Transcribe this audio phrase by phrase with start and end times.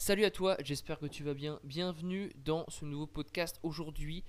[0.00, 1.58] Salut à toi, j'espère que tu vas bien.
[1.64, 3.58] Bienvenue dans ce nouveau podcast.
[3.64, 4.22] Aujourd'hui,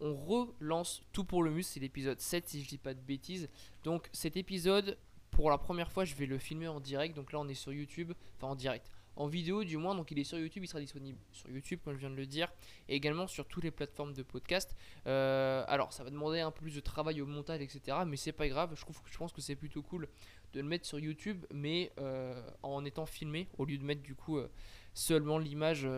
[0.00, 1.74] on relance tout pour le muscle.
[1.74, 3.48] C'est l'épisode 7 si je dis pas de bêtises.
[3.84, 4.98] Donc cet épisode,
[5.30, 7.14] pour la première fois, je vais le filmer en direct.
[7.14, 8.90] Donc là, on est sur YouTube, enfin en direct.
[9.14, 11.94] En vidéo du moins, donc il est sur YouTube, il sera disponible sur YouTube comme
[11.94, 12.50] je viens de le dire,
[12.88, 14.74] et également sur toutes les plateformes de podcast.
[15.06, 17.98] Euh, alors ça va demander un peu plus de travail au montage, etc.
[18.06, 20.08] Mais c'est pas grave, je pense que c'est plutôt cool
[20.54, 24.14] de le mettre sur YouTube, mais euh, en étant filmé, au lieu de mettre du
[24.14, 24.50] coup euh,
[24.94, 25.88] seulement l'image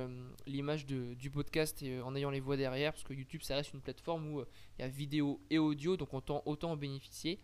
[0.47, 3.81] l'image du podcast et en ayant les voix derrière, parce que YouTube ça reste une
[3.81, 4.45] plateforme où
[4.79, 7.41] il y a vidéo et audio, donc autant, autant en bénéficier.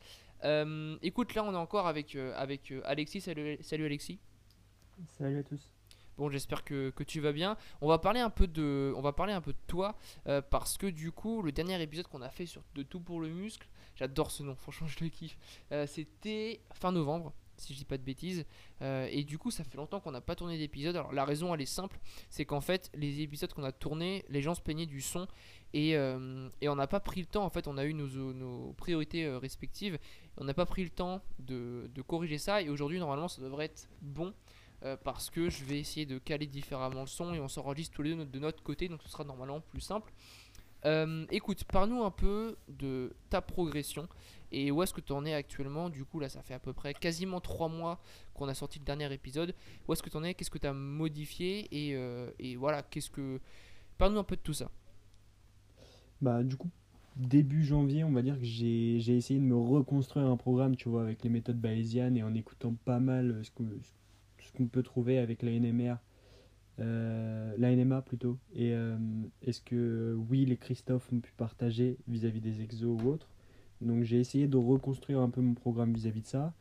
[1.03, 3.21] écoute, là on est encore avec, avec Alexis.
[3.21, 4.21] Salut, salut Alexis.
[5.19, 5.73] Salut à tous.
[6.21, 7.57] Bon, j'espère que, tu vas bien.
[7.81, 9.97] On va parler un peu de, on va parler un peu de toi
[10.27, 13.21] euh, parce que du coup, le dernier épisode qu'on a fait sur de tout pour
[13.21, 15.39] le muscle, j'adore ce nom, franchement, je le kiffe.
[15.73, 18.45] Euh, c'était fin novembre, si je dis pas de bêtises.
[18.83, 20.97] Euh, et du coup, ça fait longtemps qu'on n'a pas tourné d'épisode.
[20.97, 24.43] Alors la raison, elle est simple, c'est qu'en fait, les épisodes qu'on a tournés, les
[24.43, 25.27] gens se plaignaient du son
[25.73, 27.45] et, on n'a pas pris le temps.
[27.45, 29.99] En fait, on a eu nos, priorités respectives.
[30.37, 32.63] On n'a pas pris le temps de, de corriger ça.
[32.63, 34.35] Et aujourd'hui, normalement, ça devrait être bon.
[34.83, 38.03] Euh, parce que je vais essayer de caler différemment le son et on s'enregistre tous
[38.03, 40.11] les deux de notre côté, donc ce sera normalement plus simple.
[40.87, 44.09] Euh, écoute, parle-nous un peu de ta progression
[44.53, 45.91] et où est-ce que tu en es actuellement.
[45.91, 48.01] Du coup, là, ça fait à peu près quasiment 3 mois
[48.35, 49.55] qu'on a sorti le dernier épisode.
[49.87, 50.35] Où est-ce que tu en es?
[50.35, 51.69] Qu'est-ce que tu as modifié?
[51.71, 53.41] Et, euh, et, voilà, qu'est-ce que.
[53.99, 54.71] Parle-nous un peu de tout ça.
[56.23, 56.71] Bah, du coup,
[57.17, 61.03] début janvier, on va dire que j'ai essayé de me reconstruire un programme, tu vois,
[61.03, 63.63] avec les méthodes bayésianes et en écoutant pas mal ce que,
[64.57, 65.97] qu'on peut trouver avec la NMR,
[66.81, 68.97] euh, la NMA plutôt, et euh,
[69.43, 73.29] est-ce que Will et Christophe ont pu partager vis-à-vis des exos ou autres?
[73.81, 76.55] Donc j'ai essayé de reconstruire un peu mon programme vis-à-vis de ça,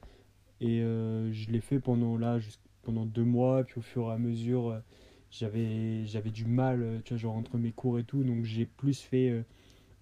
[0.62, 2.40] et euh, je l'ai fait pendant là,
[2.84, 4.82] pendant deux mois, puis au fur et à mesure,
[5.32, 9.00] j'avais j'avais du mal, tu vois, genre entre mes cours et tout, donc j'ai plus
[9.00, 9.44] fait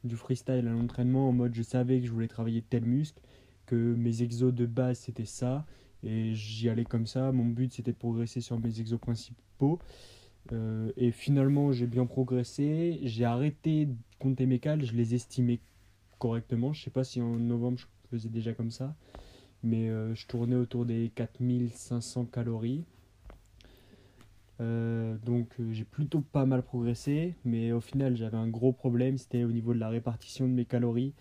[0.04, 3.22] du freestyle à l'entraînement en mode je savais que je voulais travailler tel muscle,
[3.66, 5.66] que mes exos de base c'était ça,
[6.04, 7.32] et j'y allais comme ça.
[7.32, 9.80] Mon but, c'était de progresser sur mes exos principaux.
[10.54, 13.00] Euh, et finalement, j'ai bien progressé.
[13.04, 14.84] J'ai arrêté de compter mes cales.
[14.84, 15.60] Je les estimais
[16.20, 16.74] correctement.
[16.74, 18.96] Je sais pas si en novembre, je faisais déjà comme ça.
[19.64, 22.86] Mais euh, je tournais autour des 4500 calories.
[24.60, 27.36] Euh, donc j'ai plutôt pas mal progressé.
[27.44, 29.18] Mais au final, j'avais un gros problème.
[29.18, 31.14] C'était au niveau de la répartition de mes calories.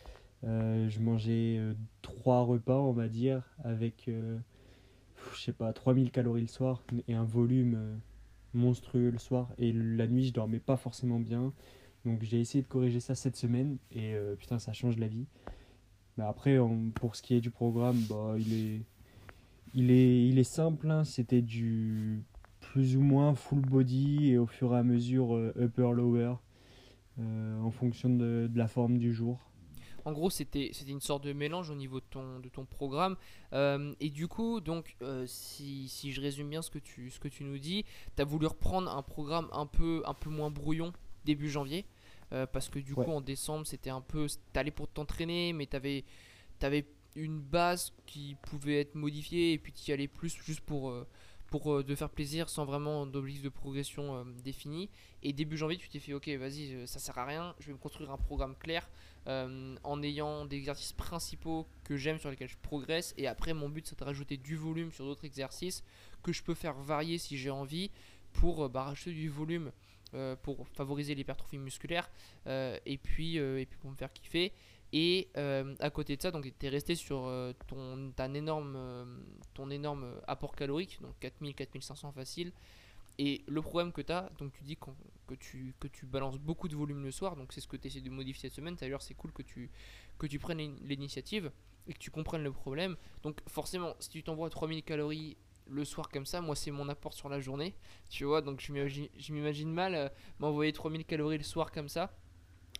[0.43, 1.61] je mangeais
[2.03, 4.09] trois repas, on va dire, avec
[5.37, 7.97] je sais pas, 3000 calories le soir et un volume euh,
[8.55, 9.49] monstrueux le soir.
[9.59, 11.53] Et la nuit, je dormais pas forcément bien.
[12.05, 15.27] Donc j'ai essayé de corriger ça cette semaine et euh, putain, ça change la vie.
[16.17, 16.59] Mais après,
[16.95, 20.91] pour ce qui est du programme, bah, il, est, simple.
[20.91, 21.05] Hein.
[21.05, 22.23] C'était du
[22.61, 26.35] plus ou moins full body et au fur et à mesure euh, upper-lower
[27.19, 29.41] en fonction de la forme du jour.
[30.07, 33.17] En gros, c'était une sorte de mélange au niveau de ton, de ton programme.
[33.53, 37.19] Euh, et du coup, donc, euh, si, si, je résume bien ce que tu, ce
[37.19, 37.85] que tu nous dis,
[38.15, 40.93] tu as voulu reprendre un programme un peu, un peu moins brouillon
[41.25, 41.87] début janvier.
[42.33, 44.29] Euh, parce que du coup, en décembre, c'était un peu.
[44.53, 46.05] T'allais pour t'entraîner, mais t'avais
[46.63, 46.87] avais
[47.17, 50.95] une base qui pouvait être modifiée et puis tu y allais plus juste pour
[51.59, 54.91] pour euh, te faire plaisir sans vraiment d'objectif de progression euh, défini.
[55.23, 57.73] Et début janvier, tu t'es fait ok, vas-y, euh, ça sert à rien, je vais
[57.73, 58.89] me construire un programme clair
[59.29, 63.13] en ayant des exercices principaux que j'aime sur lesquels je progresse.
[63.17, 65.83] Et après, mon but c'est de rajouter du volume sur d'autres exercices
[66.23, 67.91] que je peux faire varier si j'ai envie
[68.35, 69.73] pour bah, rajouter du volume.
[70.43, 72.09] pour favoriser l'hypertrophie musculaire
[72.47, 74.53] et puis et puis pour me faire kiffer
[74.93, 79.05] et euh, à côté de ça, donc tu es resté sur euh, ton, énorme, euh,
[79.55, 82.53] ton énorme apport calorique, donc 4000-4500 facile.
[83.19, 86.69] Et le problème que tu as, donc tu dis que, tu, que tu balances beaucoup
[86.69, 88.77] de volume le soir, donc c'est ce que tu essaies de modifier cette semaine.
[88.77, 89.71] D'ailleurs, c'est cool que tu,
[90.19, 91.51] que tu prennes l'initiative
[91.89, 92.97] et que tu comprennes le problème.
[93.23, 95.37] Donc forcément, si tu t'envoies 3000 calories
[95.69, 97.75] le soir comme ça, moi c'est mon apport sur la journée,
[98.09, 102.13] tu vois, donc je m'imagine mal m'envoyer 3000 calories le soir comme ça,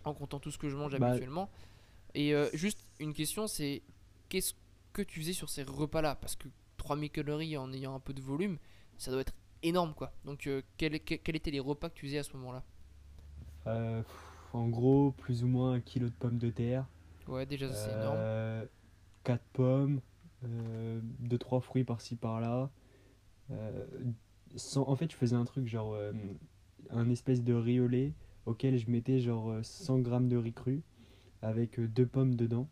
[0.05, 1.49] en comptant tout ce que je mange bah, habituellement.
[2.17, 3.83] Et euh, juste une question, c'est
[4.27, 4.55] qu'est-ce
[4.91, 6.15] que tu faisais sur ces repas-là?
[6.15, 6.47] Parce que
[6.77, 8.57] 3000 calories en ayant un peu de volume,
[8.97, 10.11] ça doit être énorme quoi.
[10.25, 12.63] Donc euh, quels étaient les repas que tu faisais à ce moment-là?
[13.67, 14.01] Euh,
[14.53, 16.87] En gros, plus ou moins un kilo de pommes de terre.
[17.27, 18.67] Ouais, déjà c'est énorme.
[19.23, 20.01] 4 pommes,
[20.43, 22.71] 2-3 fruits par-ci par-là.
[23.51, 25.95] en fait, je faisais un truc genre
[26.89, 28.13] un espèce de riz au lait
[28.47, 30.81] auquel je mettais genre 100 grammes de riz cru
[31.41, 32.67] avec euh, deux pommes dedans.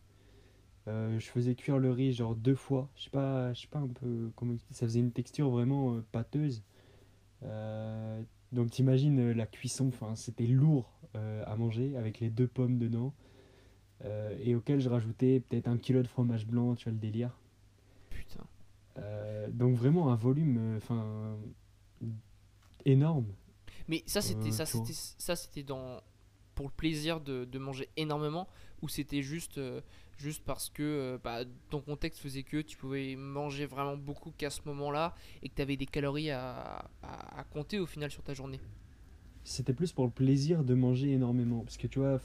[0.88, 2.90] Euh, je faisais cuire le riz genre deux fois.
[2.96, 6.06] Je sais pas, je sais pas un peu comment ça faisait une texture vraiment euh,
[6.12, 6.64] pâteuse.
[8.52, 13.14] Donc t'imagines la cuisson, enfin c'était lourd à manger avec les deux pommes dedans.
[14.40, 17.38] Et auquel je rajoutais peut-être un kilo de fromage blanc, tu vois le délire.
[18.10, 18.44] Putain.
[19.50, 21.38] Donc vraiment un volume enfin
[22.86, 23.28] énorme.
[23.88, 26.02] Mais ça, c'était ça, c'était ça, c'était dans
[26.56, 28.48] pour le plaisir de, de manger énormément
[28.81, 29.81] ou c'était juste euh,
[30.18, 34.50] juste parce que euh, bah, ton contexte faisait que tu pouvais manger vraiment beaucoup qu'à
[34.50, 35.13] ce moment-là
[35.44, 38.62] et que tu avais des calories à, à- à compter au final sur ta journée?
[39.44, 41.63] C'était plus pour le plaisir de manger énormément.
[41.63, 42.19] Parce que tu vois,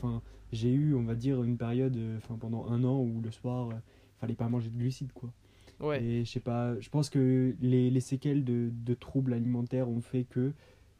[0.53, 3.71] j'ai eu, on va dire, une période, euh, enfin, pendant un an où le soir,
[3.71, 3.75] euh,
[4.19, 5.33] fallait pas manger de glucides, quoi.
[5.81, 5.99] Ouais.
[6.03, 10.03] Et je sais pas, je pense que les, les séquelles de, de troubles alimentaires ont
[10.03, 10.55] fait que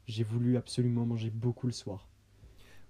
[0.07, 2.09] j'ai voulu absolument manger beaucoup le soir.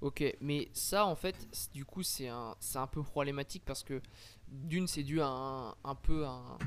[0.01, 1.35] Ok, mais ça en fait,
[1.73, 4.01] du coup, c'est un, c'est un peu problématique parce que
[4.47, 6.57] d'une, c'est dû à un, un peu à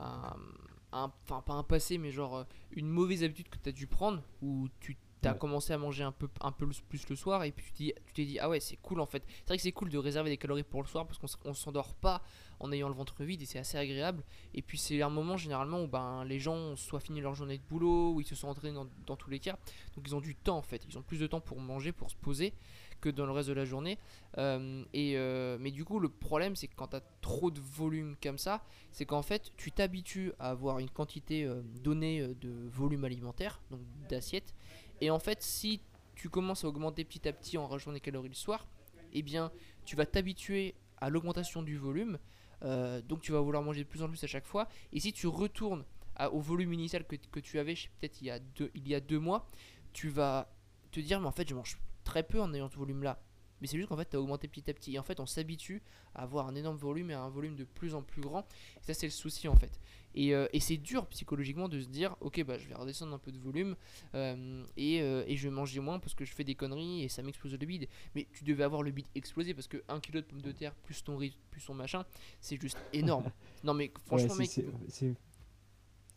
[0.00, 3.86] un- enfin pas un passé, mais genre euh, une mauvaise habitude que tu as dû
[3.86, 4.96] prendre où tu
[5.28, 5.38] as Ouais.
[5.38, 8.24] commencé à manger un peu, un peu plus le soir et puis tu t'es tu
[8.24, 9.22] dit, ah ouais, c'est cool en fait.
[9.40, 11.94] C'est vrai que c'est cool de réserver des calories pour le soir parce qu'on s'endort
[11.94, 12.22] pas
[12.58, 14.22] en ayant le ventre vide et c'est assez agréable.
[14.54, 17.58] Et puis c'est un moment généralement où ben, les gens ont soit fini leur journée
[17.58, 19.58] de boulot, ou ils se sont entraînés dans, dans tous les cas.
[19.94, 22.10] Donc ils ont du temps en fait, ils ont plus de temps pour manger, pour
[22.10, 22.52] se poser
[23.00, 23.98] que dans le reste de la journée.
[24.36, 27.58] Euh, et, euh, mais du coup, le problème, c'est que quand tu as trop de
[27.58, 28.62] volume comme ça,
[28.92, 33.80] c'est qu'en fait, tu t'habitues à avoir une quantité euh, donnée de volume alimentaire, donc
[34.10, 34.54] d'assiettes.
[35.00, 35.80] Et en fait, si
[36.14, 38.66] tu commences à augmenter petit à petit en rajoutant des calories le soir,
[39.12, 39.50] eh bien,
[39.84, 42.18] tu vas t'habituer à l'augmentation du volume.
[42.62, 44.68] Euh, donc, tu vas vouloir manger de plus en plus à chaque fois.
[44.92, 45.84] Et si tu retournes
[46.32, 49.00] au volume initial que, que tu avais, peut-être il, y a deux- il y a
[49.00, 49.46] deux mois,
[49.94, 50.52] tu vas
[50.90, 53.18] te dire, mais en fait, je mange très peu en ayant ce volume-là.
[53.60, 54.94] Mais c'est juste qu'en fait, tu as augmenté petit à petit.
[54.94, 55.82] Et en fait, on s'habitue
[56.14, 58.46] à avoir un énorme volume et à un volume de plus en plus grand.
[58.76, 59.80] Et ça, c'est le souci en fait.
[60.14, 63.18] Et, euh, et c'est dur psychologiquement de se dire, ok, bah, je vais redescendre un
[63.18, 63.76] peu de volume
[64.14, 67.08] euh, et, euh, et je vais manger moins parce que je fais des conneries et
[67.08, 67.86] ça m'explose le bide.
[68.14, 70.74] Mais tu devais avoir le bide explosé parce que 1 kg de pommes de terre
[70.74, 72.04] plus ton riz plus ton machin,
[72.40, 73.30] c'est juste énorme.
[73.64, 75.14] non, mais franchement, Ouais, mec, c'est-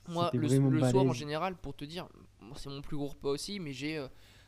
[0.07, 2.07] moi, le, le soir en général, pour te dire,
[2.57, 4.05] c'est mon plus gros repas aussi, mais j'ai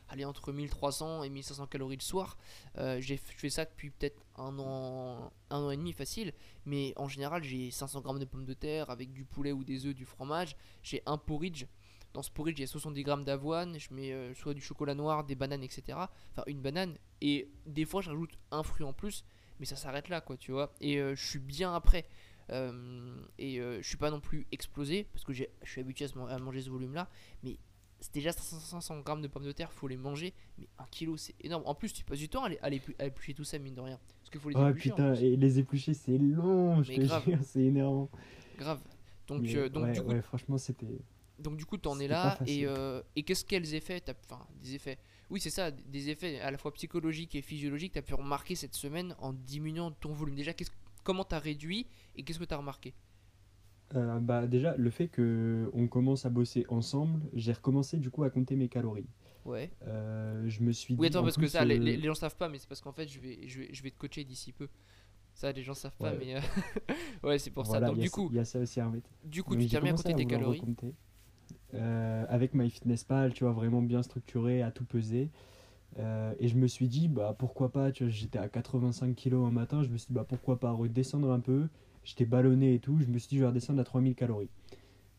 [0.08, 2.36] allez, entre 1300 et 1500 calories le soir.
[2.78, 6.32] Euh, j'ai je fais ça depuis peut-être un an, un an et demi facile,
[6.64, 9.86] mais en général, j'ai 500 grammes de pommes de terre avec du poulet ou des
[9.86, 10.56] œufs, du fromage.
[10.82, 11.66] J'ai un porridge.
[12.12, 13.78] Dans ce porridge, il y a 70 grammes d'avoine.
[13.78, 15.98] Je mets euh, soit du chocolat noir, des bananes, etc.
[16.32, 16.96] Enfin, une banane.
[17.20, 19.24] Et des fois, je rajoute un fruit en plus,
[19.60, 20.72] mais ça s'arrête là, quoi, tu vois.
[20.80, 22.06] Et euh, je suis bien après.
[22.48, 26.62] Et euh, je suis pas non plus explosé parce que je suis habitué à manger
[26.62, 27.08] ce volume là
[27.42, 27.58] mais
[28.06, 31.16] c'est déjà 500, 500 grammes de pommes de terre faut les manger mais un kilo
[31.16, 31.62] c'est énorme.
[31.66, 33.74] En plus tu passes du temps à, les- à, les- à éplucher tout ça mine
[33.74, 33.98] de rien.
[34.20, 37.02] Parce qu'il faut les Oh éplucher putain, et les éplucher, c'est long, je Mais te
[37.02, 37.24] grave.
[37.24, 38.08] jure, c'est énervant.
[38.58, 38.80] grave.
[39.28, 40.86] Donc, Mais euh, donc, ouais, du coup, ouais, franchement, c'était.
[41.38, 44.98] donc du coup t'en es là et, euh, et qu'est-ce quels effets enfin des effets
[45.28, 48.74] oui c'est ça des effets à la fois psychologiques et physiologiques t'as pu remarquer cette
[48.74, 50.34] semaine en diminuant ton volume.
[50.36, 50.70] Déjà qu'est-ce
[51.04, 52.94] comment t'as réduit et qu'est-ce que t'as remarqué?
[53.94, 58.24] Euh, bah déjà, le fait que on commence à bosser ensemble, j'ai recommencé du coup
[58.24, 59.06] à compter mes calories.
[59.44, 61.96] ouais Euh, je me suis Oui, dit, attends, en parce que ça, les, euh, les-
[61.96, 63.90] les gens savent pas, mais c'est parce qu'en fait, je vais, je, vais, je vais
[63.90, 64.68] te coacher d'ici peu.
[65.34, 66.18] Ça, les gens savent pas, Ouais.
[66.18, 66.34] mais.
[66.36, 66.40] euh,
[67.22, 67.92] ouais, c'est pour voilà, ça.
[67.92, 69.08] Donc, du coup, il y a ça aussi à remettre.
[69.24, 70.60] du coup Donc, tu t'es compté à tes vouloir calories.
[72.28, 75.30] avec MyFitnessPal, tu vois, vraiment bien structuré, à tout peser.
[75.98, 79.34] Euh, et je me suis dit, bah pourquoi pas, tu vois, j'étais à 85 kg
[79.46, 81.68] un matin, je me suis dit, bah pourquoi pas redescendre un peu.
[82.06, 84.48] J'étais ballonné et tout, je me suis dit, je vais redescendre à 3000 calories.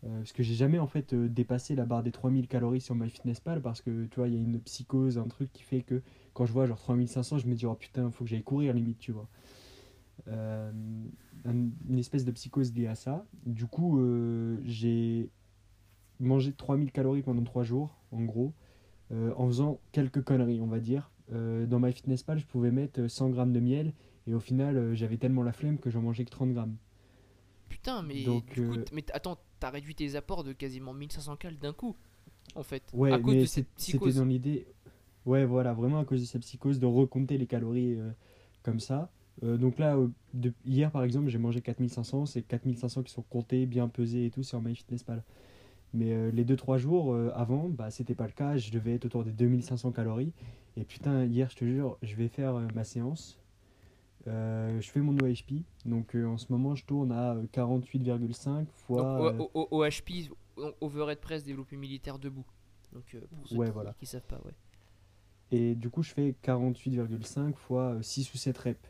[0.05, 2.95] Euh, parce que j'ai jamais en fait euh, dépassé la barre des 3000 calories sur
[2.95, 6.01] MyFitnessPal parce que tu vois, il y a une psychose, un truc qui fait que
[6.33, 8.99] quand je vois genre 3500, je me dis, oh putain, faut que j'aille courir limite,
[8.99, 9.27] tu vois.
[10.29, 10.71] Euh,
[11.45, 13.25] un- une espèce de psychose liée à ça.
[13.45, 13.99] Du coup,
[14.63, 15.29] j'ai
[16.21, 18.53] mangé 3000 calories pendant 3 jours, en gros,
[19.11, 21.11] en faisant quelques conneries, on va dire.
[21.31, 23.93] Dans MyFitnessPal, je pouvais mettre 100 grammes de miel
[24.27, 26.75] et au final, euh, j'avais tellement la flemme que j'en mangeais que 30 grammes.
[27.69, 28.23] Putain, mais.
[28.23, 31.73] Donc, du coup, euh, mais attends, t'as réduit tes apports de quasiment 1500 cales d'un
[31.73, 31.95] coup,
[32.55, 32.83] en fait.
[32.93, 34.67] Ouais, à cause mais de c'est- cette c'était dans l'idée.
[35.25, 38.09] Ouais, voilà, vraiment à cause de cette psychose de recompter les calories euh,
[38.63, 39.09] comme ça.
[39.43, 43.23] Euh, donc là, euh, de- hier par exemple, j'ai mangé 4500, c'est 4500 qui sont
[43.23, 45.23] comptés, bien pesés et tout sur MyFitnessPal.
[45.93, 49.31] Mais les 2-3 jours avant, bah, c'était pas le cas, je devais être autour des
[49.31, 50.33] 2500 calories.
[50.75, 53.39] Et putain, hier, je te jure, je vais faire ma séance.
[54.27, 58.65] Euh, je fais mon OHP, donc euh, en ce moment je tourne à euh, 48,5
[58.71, 59.31] fois.
[59.37, 60.29] Donc, O- O- OHP,
[60.81, 62.45] Overhead Press développé militaire debout.
[62.93, 63.93] Donc, euh, pour ceux Ouais, qui, voilà.
[63.99, 64.53] qui savent pas, ouais.
[65.51, 68.89] Et du coup, je fais 48,5 fois euh, 6 ou 7 reps.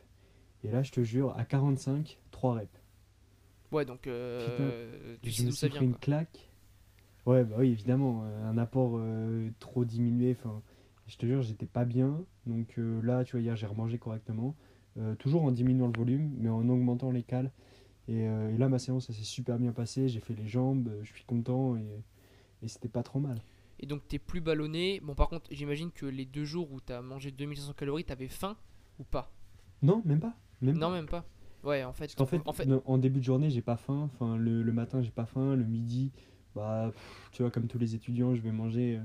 [0.63, 2.81] Et là, je te jure, à 45, 3 reps.
[3.71, 5.99] Ouais, donc, euh, tu sais d'où ça vient, une quoi.
[5.99, 6.49] claque.
[7.25, 8.23] Ouais, bah oui, évidemment.
[8.25, 10.35] euh, Un apport euh, trop diminué.
[10.39, 10.61] Enfin,
[11.07, 12.23] je te jure, j'étais pas bien.
[12.45, 14.55] Donc euh, là, tu vois, hier, j'ai remangé correctement.
[14.97, 17.51] Euh, toujours en diminuant le volume, mais en augmentant les cales.
[18.07, 20.07] Et, euh, et là, ma séance, ça s'est super bien passé.
[20.07, 22.03] J'ai fait les jambes, je suis content et,
[22.63, 23.37] et c'était pas trop mal.
[23.79, 24.99] Et donc t'es plus ballonné.
[25.03, 28.57] Bon, par contre, j'imagine que les deux jours où t'as mangé 2500 calories, t'avais faim
[28.97, 29.31] ou pas?
[29.83, 30.35] Non, même pas.
[30.61, 31.25] Même Non, même pas.
[31.63, 32.15] Ouais, en fait.
[32.15, 34.09] Qu'en fait, en fait en début de journée, j'ai pas faim.
[34.13, 35.55] Enfin, le, le matin, j'ai pas faim.
[35.55, 36.11] Le midi,
[36.55, 39.03] bah, pff, tu vois, comme tous les étudiants, je vais manger euh,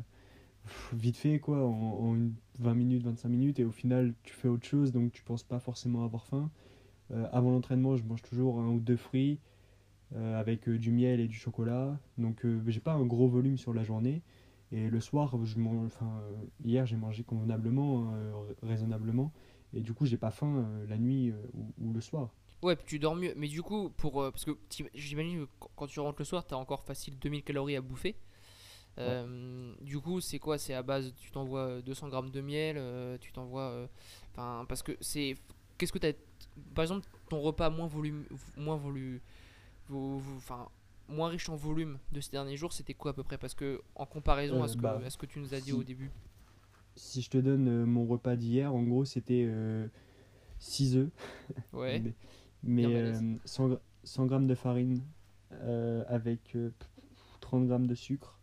[0.92, 3.58] vite fait, quoi, en, une- 20 minutes, 25 minutes.
[3.60, 6.50] Et au final, tu fais autre chose, donc tu penses pas forcément avoir faim.
[7.10, 9.38] Euh, avant l'entraînement, je mange toujours un ou deux fruits
[10.14, 11.98] euh, avec euh, du miel et du chocolat.
[12.18, 14.22] Donc, j'ai pas un gros volume sur la journée.
[14.70, 16.20] Et le soir, je mange, enfin,
[16.64, 19.32] hier, j'ai mangé convenablement, euh, raisonnablement.
[19.74, 22.34] Et du coup, j'ai pas faim la nuit ou- le soir.
[22.62, 23.34] Ouais, puis tu dors mieux.
[23.36, 24.52] Mais du coup, pour, parce que
[24.94, 28.14] j'imagine que quand- quand tu rentres le soir, t'as encore facile 2000 calories à bouffer.
[28.98, 30.58] Euh, Du coup, c'est quoi?
[30.58, 33.62] C'est à base, tu t'envoies 200 grammes de miel, euh, tu t'envoies.
[33.70, 33.86] euh,
[34.32, 35.36] Enfin, parce que c'est.
[35.78, 36.12] Qu'est-ce que t'as.
[36.74, 38.24] Par exemple, ton repas moins volume,
[38.56, 39.22] moins volu,
[39.88, 40.68] vo- vo- enfin,
[41.08, 43.38] moins riche en volume de ces derniers jours, c'était quoi à peu près?
[43.38, 45.58] Parce que en comparaison à, Euh, ce que, bah, à ce que tu nous as
[45.60, 46.10] dit si- au début.
[46.94, 49.48] Si je te donne euh, mon repas d'hier, en gros, c'était
[50.58, 51.10] 6 œufs.
[51.72, 52.00] Ouais.
[52.00, 52.12] Mais,
[52.62, 53.22] mais, Bien balèze.
[53.22, 55.02] euh, 100, gra- 100 grammes de farine
[55.52, 56.70] euh, avec euh,
[57.40, 58.38] 30 grammes de sucre.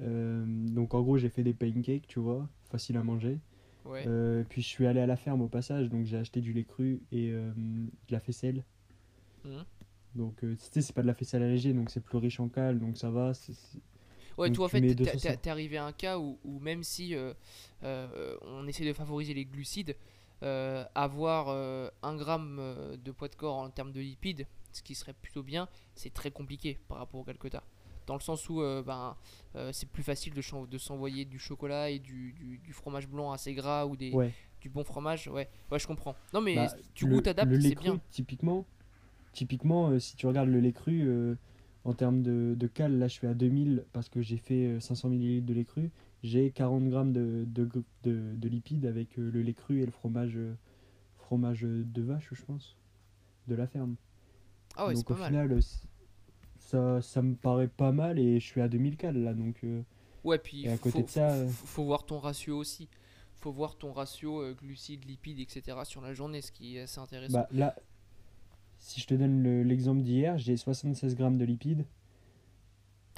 [0.00, 3.38] Euh, donc en gros, j'ai fait des pancakes, tu vois, facile à manger.
[3.84, 4.04] Ouais.
[4.06, 6.64] Euh, puis je suis allé à la ferme au passage, donc j'ai acheté du lait
[6.64, 8.64] cru et euh, de la faisselle.
[9.44, 9.64] Mhm.
[10.14, 12.78] Donc tu sais, c'est pas de la faisselle allégée, donc c'est plus riche en cale,
[12.78, 13.34] donc ça va.
[13.34, 13.78] c'est- c'est-
[14.36, 15.18] Ouais, Donc toi en fait, t'es 200.
[15.20, 17.14] t'es- t'es arrivé à un cas où, où même si
[17.82, 19.96] on essaie de favoriser les glucides,
[20.94, 21.48] avoir
[22.02, 22.60] un gramme
[23.02, 26.30] de poids de corps en termes de lipides, ce qui serait plutôt bien, c'est très
[26.30, 27.62] compliqué par rapport au cal que t'as.
[28.08, 29.14] Dans le sens où euh, ben,
[29.54, 33.32] euh, c'est plus facile de, de s'envoyer du chocolat et du, du- du fromage blanc
[33.32, 34.32] assez gras ou des, Ouais.
[34.62, 35.28] du bon fromage.
[35.28, 36.16] Ouais, ouais, je comprends.
[36.32, 38.00] Non, mais Bah, du le, coup, t'adaptes, c'est bien.
[38.10, 38.66] typiquement,
[39.32, 41.36] typiquement euh, si tu regardes le lait cru,
[41.84, 44.80] en termes de, de cal, là je suis à 2000 parce que j'ai fait euh,
[44.80, 45.90] 500 ml de lait cru.
[46.22, 47.68] J'ai 40 grammes de, de,
[48.04, 50.38] de- de lipides avec le lait cru et le fromage,
[51.18, 52.74] fromage de vache, je pense,
[53.48, 53.96] de la ferme.
[54.76, 55.60] Ah ouais, c'est donc au final,
[56.68, 59.32] ça, ça me paraît pas mal et je suis à 2000 cal là.
[59.32, 59.80] Donc, euh,
[60.24, 62.88] Ouais, puis Et à côté faut, de ça, faut- euh, faut- voir ton ratio aussi.
[63.36, 65.78] Faut voir ton ratio euh, glucides, lipides, etc.
[65.84, 67.38] sur la journée, ce qui est assez intéressant.
[67.38, 67.74] bah, là,
[68.78, 71.86] si je te donne le- l'exemple d'hier, j'ai 76 grammes de lipides.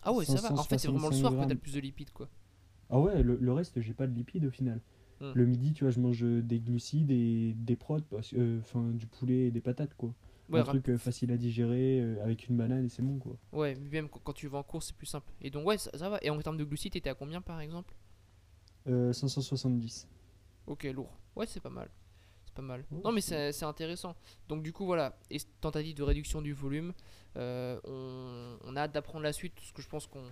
[0.02, 0.52] ah ouais, ça va.
[0.52, 2.28] En fait, c'est vraiment le 565 soir que t'as le plus de lipides, quoi.
[2.90, 4.80] Ah ouais, le, le reste, j'ai pas de lipides au final.
[5.20, 5.32] Hmm.
[5.34, 8.04] Le midi, tu vois, je mange des glucides et des protes,
[8.34, 10.14] euh, enfin du poulet et des patates, quoi.
[10.50, 13.18] Ouais, un rap- truc euh, facile à digérer euh, avec une banane et c'est bon,
[13.18, 13.36] quoi.
[13.52, 15.32] ouais, même quand tu vas en course, c'est plus simple.
[15.40, 16.18] Et donc, ouais, ça, ça va.
[16.22, 17.94] Et en termes de glucides, t'étais à combien par exemple?
[18.88, 20.08] Euh, 570.
[20.66, 21.10] Ok, lourd.
[21.36, 21.88] Ouais, c'est pas mal.
[22.46, 22.84] C'est pas mal.
[22.90, 24.16] Non, mais c'est- intéressant.
[24.48, 25.16] Donc, du coup, voilà.
[25.30, 26.92] Et tentative de réduction du volume.
[27.36, 30.24] euh, on, on a hâte d'apprendre la suite, parce que je pense qu'on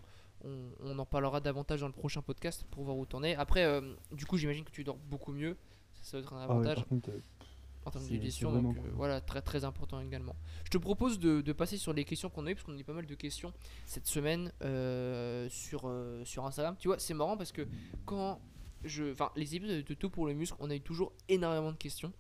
[0.45, 3.35] on, on en parlera davantage dans le prochain podcast pour voir où t'en es.
[3.37, 3.81] Après,
[4.13, 5.57] du coup, j'imagine que tu dors beaucoup mieux.
[5.93, 7.11] Ça, ça doit être un Ah ouais, avantage par contre,
[7.89, 8.53] en termes de digestion.
[8.53, 8.91] Donc, euh, cool.
[8.95, 10.37] voilà, très très important également.
[10.65, 12.79] Je te propose de, de passer sur les questions qu'on a eues, parce qu'on a
[12.79, 13.53] eu pas mal de questions
[13.87, 16.77] cette semaine euh, sur, euh, sur Instagram.
[16.79, 17.67] Tu vois, c'est marrant parce que
[18.07, 18.41] quand
[18.85, 19.13] je.
[19.13, 22.13] Enfin, les épisodes de Tout pour le muscle, on a eu toujours énormément de questions.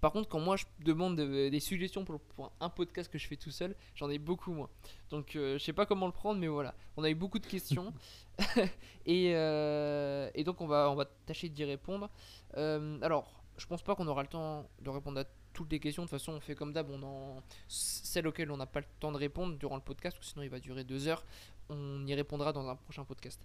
[0.00, 3.26] Par contre, quand moi je demande de- des suggestions pour, pour un podcast que je
[3.26, 4.68] fais tout seul, j'en ai beaucoup moins.
[5.10, 6.76] Donc euh, je sais pas comment le prendre, mais voilà.
[6.96, 7.92] On a eu beaucoup de questions.
[9.06, 12.08] et, euh, et donc on va, on va tâcher d'y répondre.
[12.56, 16.04] Euh, alors, je pense pas qu'on aura le temps de répondre à toutes les questions.
[16.04, 16.88] De toute façon, on fait comme d'hab.
[16.90, 17.42] On en...
[17.66, 20.44] Celles auxquelles on n'a pas le temps de répondre durant le podcast, parce que sinon
[20.44, 21.24] il va durer deux heures,
[21.68, 23.40] on y répondra dans un prochain podcast.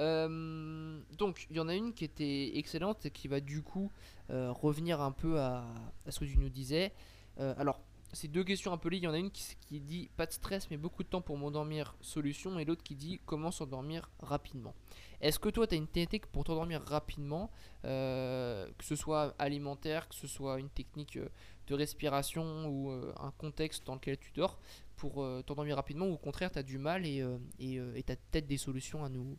[0.00, 3.90] Euh, donc, il y en a une qui était excellente et qui va du coup
[4.30, 5.64] euh, revenir un peu à,
[6.08, 6.92] ce que tu nous disais.
[7.40, 7.80] Euh, alors,
[8.12, 8.98] c'est deux questions un peu liées.
[8.98, 11.38] Il y en a une qui, dit pas de stress, mais beaucoup de temps pour
[11.38, 14.74] m'endormir, solution, et l'autre qui dit comment s'endormir rapidement.
[15.20, 17.50] Est-ce que toi, tu as une technique pour t'endormir rapidement,
[17.84, 21.28] euh, que ce soit alimentaire, que ce soit une technique euh,
[21.68, 24.58] de respiration ou euh, un contexte dans lequel tu dors,
[24.96, 25.14] pour
[25.46, 27.24] t'endormir rapidement, ou au contraire, tu as du mal et
[27.58, 29.36] tu as peut-être des solutions à nous,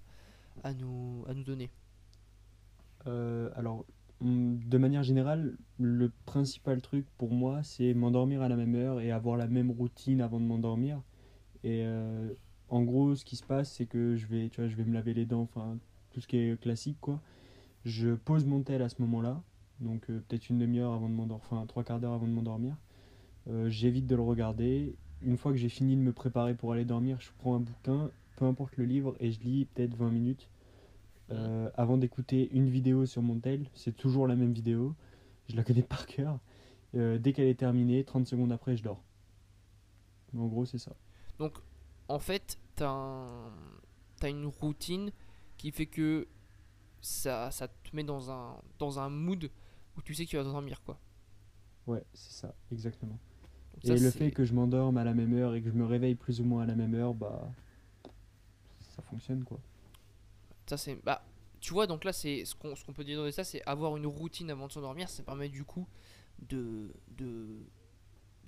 [0.61, 1.69] à nous, à nous donner?
[3.05, 3.85] Alors,
[4.23, 9.11] de manière générale, le principal truc pour moi, c'est m'endormir à la même heure et
[9.11, 11.01] avoir la même routine avant de m'endormir.
[11.63, 12.29] Et euh,
[12.69, 14.93] en gros, ce qui se passe, c'est que je vais, tu vois, je vais me
[14.93, 15.77] laver les dents, enfin,
[16.11, 17.21] tout ce qui est classique, quoi.
[17.85, 19.41] Je pose mon tel à ce moment-là,
[19.81, 22.75] donc euh, peut-être une demi-heure avant de m'endormir, enfin, trois quarts d'heure avant de m'endormir.
[23.49, 24.95] Euh, J'évite de le regarder.
[25.21, 28.09] Une fois que j'ai fini de me préparer pour aller dormir, je prends un bouquin
[28.35, 30.49] peu importe le livre, et je lis peut-être 20 minutes.
[31.33, 34.95] Euh, avant d'écouter une vidéo sur mon tel, c'est toujours la même vidéo.
[35.49, 36.39] Je la connais par cœur.
[36.95, 39.03] Euh, dès qu'elle est terminée, 30 secondes après, je dors.
[40.37, 40.95] En gros, c'est ça.
[41.39, 41.57] Donc,
[42.07, 43.49] en fait, tu as,
[44.23, 45.11] une routine
[45.57, 46.27] qui fait que
[47.01, 49.49] ça, ça te met dans un, dans un mood
[49.97, 50.99] où tu sais que tu vas dormir, quoi.
[51.87, 53.19] Ouais, c'est ça, exactement.
[53.83, 56.15] et le fait que je m'endorme à la même heure et que je me réveille
[56.15, 57.51] plus ou moins à la même heure, bah
[58.79, 59.59] ça fonctionne quoi.
[60.65, 61.25] Ça c'est bah
[61.59, 63.95] tu vois donc là c'est ce qu'on ce qu'on peut dire de ça c'est avoir
[63.95, 65.87] une routine avant de s'endormir, ça permet du coup
[66.39, 67.65] de de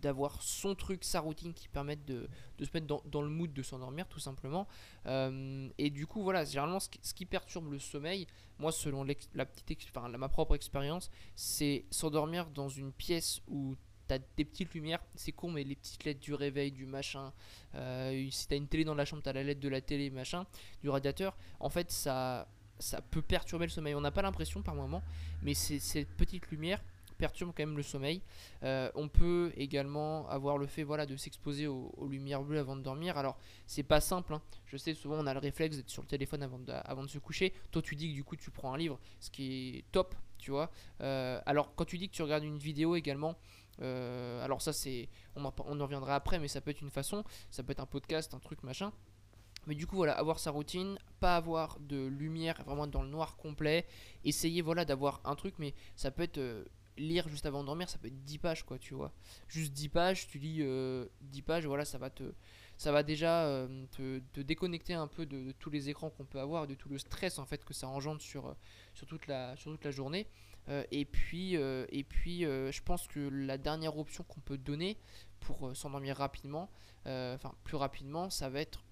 [0.02, 2.30] d'avoir son truc, sa routine qui permettent de,
[2.60, 4.68] de se mettre dans, dans, le mood de s'endormir tout simplement.
[5.08, 8.28] Euh, et du coup voilà, généralement ce qui, ce qui perturbe le sommeil,
[8.60, 13.76] moi selon la petite, enfin, ma propre expérience, c'est s'endormir dans une pièce où
[14.08, 17.34] t'as des petites lumières, c'est con, mais les petites LED du réveil, du machin.
[17.76, 20.46] Euh, si t'as une télé dans la chambre, t'as la LED de la télé, machin,
[20.82, 21.36] du radiateur.
[21.60, 22.48] En fait, ça,
[22.80, 23.96] ça peut perturber le sommeil.
[23.96, 25.04] On n'a pas l'impression par moment,
[25.42, 26.82] mais ces petites lumières
[27.16, 28.22] perturbe quand même le sommeil.
[28.64, 32.82] Euh, on peut également avoir le fait voilà, de s'exposer aux, lumières bleues avant de
[32.82, 33.18] dormir.
[33.18, 34.34] Alors, c'est pas simple.
[34.34, 34.42] Hein.
[34.66, 37.10] Je sais, souvent on a le réflexe d'être sur le téléphone avant de, avant de
[37.10, 37.54] se coucher.
[37.72, 40.52] Toi, tu dis que du coup, tu prends un livre, ce qui est top, tu
[40.52, 40.72] vois.
[41.02, 43.36] Euh, alors, quand tu dis que tu regardes une vidéo également,
[43.82, 47.64] euh, alors ça c'est, on en, reviendra après, mais ça peut être une façon, ça
[47.64, 48.92] peut être un podcast, un truc machin.
[49.68, 53.36] Mais du coup voilà, avoir sa routine, pas avoir de lumière vraiment dans le noir
[53.36, 53.86] complet,
[54.24, 56.40] essayer voilà d'avoir un truc, mais ça peut être
[56.98, 59.12] lire juste avant de dormir, ça peut être 10 pages, quoi, tu vois.
[59.48, 61.08] Juste 10 pages, tu lis 10 euh,
[61.46, 62.24] pages, voilà, ça va te
[62.78, 66.68] ça va déjà euh, te, déconnecter un peu de, tous les écrans qu'on peut avoir,
[66.68, 68.56] de tout le stress en fait que ça engendre sur,
[68.94, 70.28] sur, toute, la, sur toute la journée.
[70.68, 74.98] Euh, et puis, et puis je pense que la dernière option qu'on peut donner
[75.40, 76.70] pour s'endormir rapidement,
[77.06, 78.84] enfin plus rapidement, ça va être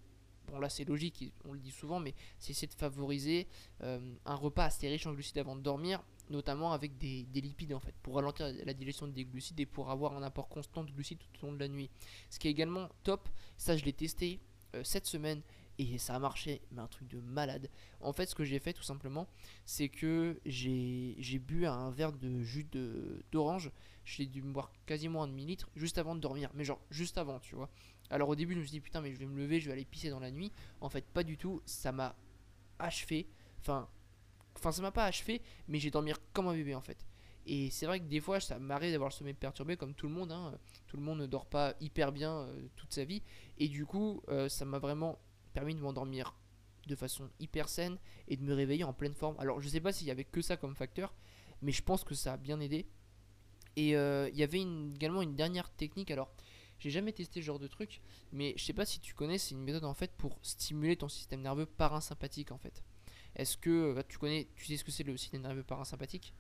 [0.48, 3.48] bon là c'est logique, on le dit souvent, mais c'est essayer de favoriser
[3.82, 7.94] un repas assez riche en glucides avant de dormir notamment avec des, lipides en fait,
[8.02, 11.46] pour ralentir la digestion des glucides et pour avoir un apport constant de glucides tout
[11.46, 11.90] au long de la nuit.
[12.30, 14.40] Ce qui est également top, ça je l'ai testé
[14.76, 15.42] euh, cette semaine
[15.80, 17.70] et ça a marché, mais un truc de malade.
[18.00, 19.28] En fait, ce que j'ai fait tout simplement,
[19.66, 22.68] c'est que j'ai bu un verre de jus
[23.32, 23.72] d'orange,
[24.06, 27.40] j'ai dû me boire quasiment un demi-litre juste avant de dormir, mais genre juste avant,
[27.40, 27.70] tu vois.
[28.10, 29.72] Alors au début, je me suis dit putain, mais je vais me lever, je vais
[29.72, 30.52] aller pisser dans la nuit.
[30.82, 32.16] En fait, pas du tout, ça m'a
[32.78, 33.28] achevé.
[33.60, 33.90] Enfin,
[34.56, 37.06] Enfin, ça m'a pas achevé, mais j'ai dormi comme un bébé en fait.
[37.46, 40.14] Et c'est vrai que des fois, ça m'arrive d'avoir le sommeil perturbé, comme tout le
[40.14, 40.32] monde.
[40.32, 40.58] Hein.
[40.88, 43.22] Tout le monde ne dort pas hyper bien euh, toute sa vie.
[43.58, 45.20] Et du coup, euh, ça m'a vraiment
[45.54, 46.36] permis de m'endormir
[46.88, 49.36] de façon hyper saine et de me réveiller en pleine forme.
[49.40, 51.14] Alors, je sais pas s'il y avait que ça comme facteur,
[51.62, 52.86] mais je pense que ça a bien aidé.
[53.76, 56.12] Et euh, il y avait également une dernière technique.
[56.12, 56.32] Alors,
[56.80, 59.56] j'ai jamais testé ce genre de truc, mais je sais pas si tu connais, c'est
[59.56, 62.84] une méthode en fait pour stimuler ton système nerveux parasympathique en fait.
[63.36, 66.34] Est-ce que euh, tu connais, tu sais ce que c'est le système nerveux parasympathique?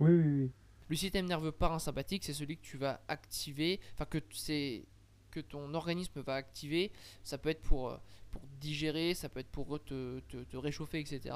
[0.00, 0.50] Oui, oui, oui.
[0.88, 4.84] Le système nerveux parasympathique, c'est celui que tu vas activer, enfin que c'est
[5.30, 6.92] que ton organisme va activer.
[7.22, 7.96] Ça peut être pour, euh,
[8.30, 11.34] pour digérer, ça peut être pour te, te, réchauffer, etc.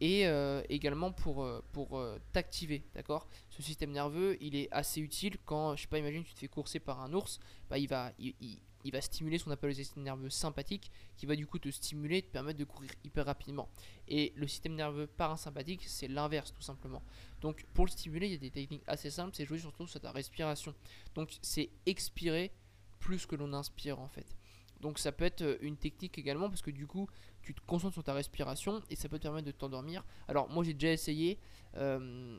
[0.00, 3.28] Et euh, également pour, pour t'activer, d'accord?
[3.48, 6.48] Ce système nerveux, il est assez utile quand, je sais pas, imagine tu te fais
[6.48, 7.38] courser par un ours,
[7.70, 8.58] bah, il va, il, il
[8.90, 12.18] va stimuler ce qu'on appelle le système nerveux sympathique, qui va du coup te stimuler
[12.18, 13.68] et te permettre de courir hyper rapidement.
[14.08, 17.02] Et le système nerveux parasympathique, c'est l'inverse tout simplement.
[17.40, 20.00] Donc pour le stimuler, il y a des techniques assez simples, c'est jouer surtout sur
[20.00, 20.74] ta respiration.
[21.14, 22.52] Donc c'est expirer
[23.00, 24.36] plus que l'on inspire en fait.
[24.80, 27.08] Donc ça peut être euh, une technique également parce que du coup
[27.42, 30.04] tu te concentres sur ta respiration et ça peut te permettre de t'endormir.
[30.28, 31.38] Alors moi j'ai déjà essayé,
[31.76, 32.38] euh,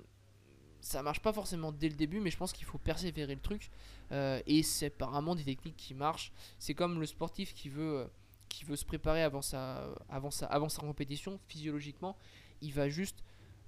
[0.86, 3.72] ça marche pas forcément dès le début, mais je pense qu'il faut persévérer le truc.
[4.12, 6.32] Euh, et c'est apparemment des techniques qui marchent.
[6.60, 8.06] C'est comme le sportif qui veut, euh,
[8.50, 12.16] qui veut se préparer avant sa, avant, sa, avant sa compétition, physiologiquement,
[12.62, 13.24] il va juste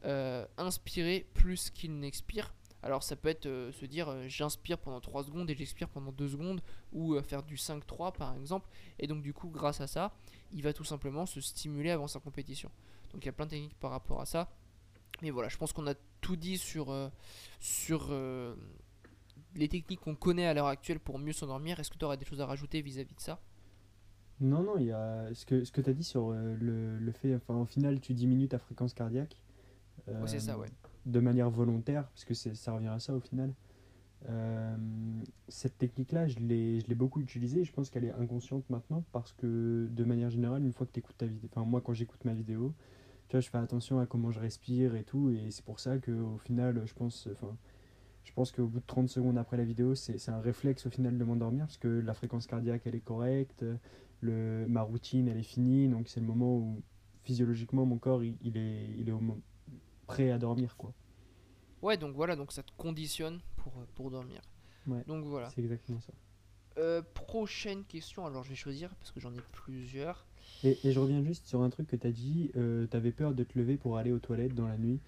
[0.05, 2.53] euh, inspirer plus qu'il n'expire.
[2.83, 6.61] Alors ça peut être se dire j'inspire pendant 3 secondes et j'expire pendant 2 secondes
[6.93, 8.69] ou faire du 5-3 par exemple.
[8.99, 10.13] Et donc du coup grâce à ça,
[10.53, 12.69] il va tout simplement se stimuler avant sa compétition.
[13.11, 14.47] Donc il y a plein de techniques par rapport à ça.
[15.21, 17.09] Mais voilà, je pense qu'on a tout dit sur, euh,
[17.59, 18.55] sur euh,
[19.55, 21.79] les techniques qu'on connaît à l'heure actuelle pour mieux s'endormir.
[21.79, 23.39] Est-ce que tu aurais des choses à rajouter vis-à-vis de ça?
[24.39, 26.99] Non, non, il y a ce que, ce que tu as dit sur euh, le,
[26.99, 29.35] le, fait, enfin, au final, tu diminues ta fréquence cardiaque.
[30.25, 30.67] c'est ça, ouais.
[31.05, 33.53] De manière volontaire, parce que ça revient à ça au final.
[35.47, 37.63] cette technique-là, je l'ai beaucoup utilisée.
[37.63, 40.99] Je pense qu'elle est inconsciente maintenant parce que de manière générale, une fois que tu
[40.99, 42.75] écoutes ta vidéo, enfin moi quand j'écoute ma vidéo,
[43.27, 45.29] tu vois, je fais attention à comment je respire et tout.
[45.29, 47.55] Et c'est pour ça qu'au final, je pense, enfin,
[48.23, 51.17] je pense qu'au bout de 30 secondes après la vidéo, c'est un réflexe au final
[51.17, 53.65] de m'endormir parce que la fréquence cardiaque elle est correcte,
[54.21, 56.81] le, ma routine elle est finie, donc c'est le moment où
[57.23, 59.21] physiologiquement mon corps il, il est, il est au
[60.07, 60.93] prêt à dormir quoi.
[61.81, 64.41] Ouais, donc voilà, donc ça te conditionne pour, euh, pour dormir.
[64.87, 65.03] Ouais.
[65.05, 65.49] Donc voilà.
[65.49, 66.13] C'est exactement ça.
[66.77, 70.25] Euh, prochaine question, alors je vais choisir parce que j'en ai plusieurs.
[70.63, 73.11] Et, et je reviens juste sur un truc que tu as dit, euh, tu avais
[73.11, 74.99] peur de te lever pour aller aux toilettes dans la nuit.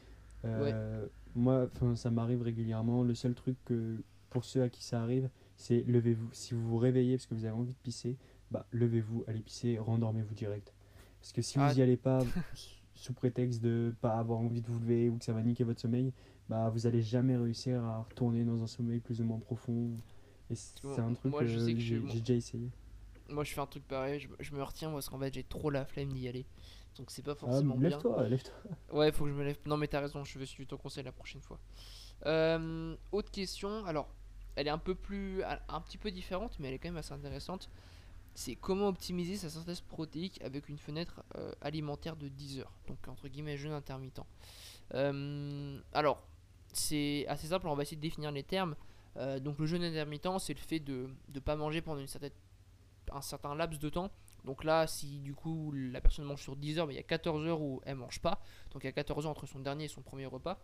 [0.45, 3.03] Euh, Moi, 'fin, ça m'arrive régulièrement.
[3.03, 3.95] Le seul truc que,
[4.29, 6.29] pour ceux à qui ça arrive, c'est levez-vous.
[6.33, 8.15] Si vous vous réveillez parce que vous avez envie de pisser,
[8.51, 10.73] bah levez-vous, allez pisser, rendormez-vous direct.
[11.19, 11.67] Parce que si Ah.
[11.69, 12.19] vous n'y allez pas
[12.95, 15.79] sous prétexte de pas avoir envie de vous lever ou que ça va niquer votre
[15.81, 16.11] sommeil,
[16.47, 19.89] bah vous allez jamais réussir à retourner dans un sommeil plus ou moins profond.
[20.49, 22.69] Et c'est Moi- un truc moi, je que j'ai déjà essayé.
[23.29, 25.43] Moi je fais un truc pareil, je, me- je me retiens parce qu'en fait j'ai
[25.43, 26.45] trop la flemme d'y aller.
[26.97, 27.89] Donc c'est pas Ah, forcément bien.
[27.89, 28.53] lève-toi, lève-toi.
[28.91, 29.57] Ouais, faut que je me lève.
[29.65, 31.59] Non, mais t'as raison, je vais suivre ton conseil la prochaine fois.
[32.25, 34.09] Euh, autre question, alors,
[34.55, 35.41] elle est un peu plus.
[35.43, 37.69] un petit peu différente, mais elle est quand même assez intéressante.
[38.35, 42.73] C'est comment optimiser sa synthèse protéique avec une fenêtre euh, alimentaire de 10 heures?
[42.87, 44.21] Donc, entre guillemets, jeûne intermittent.
[44.93, 46.21] Euh, alors,
[46.73, 48.75] c'est assez simple, on va essayer de définir les termes.
[49.17, 52.31] Euh, donc, le jeûne intermittent, c'est le fait de ne pas manger pendant une certaine,
[53.13, 54.11] un certain laps de temps.
[54.45, 57.03] Donc là, si du coup la personne mange sur 10 heures, mais il y a
[57.03, 58.41] 14 heures où elle mange pas.
[58.71, 60.59] Donc il y a 14 heures entre son dernier et son premier repas.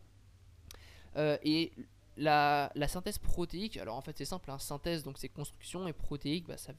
[1.17, 1.71] Euh, et
[2.17, 6.47] la, synthèse protéique, alors en fait c'est simple, hein, synthèse donc c'est construction et protéique,
[6.47, 6.73] bah, ça,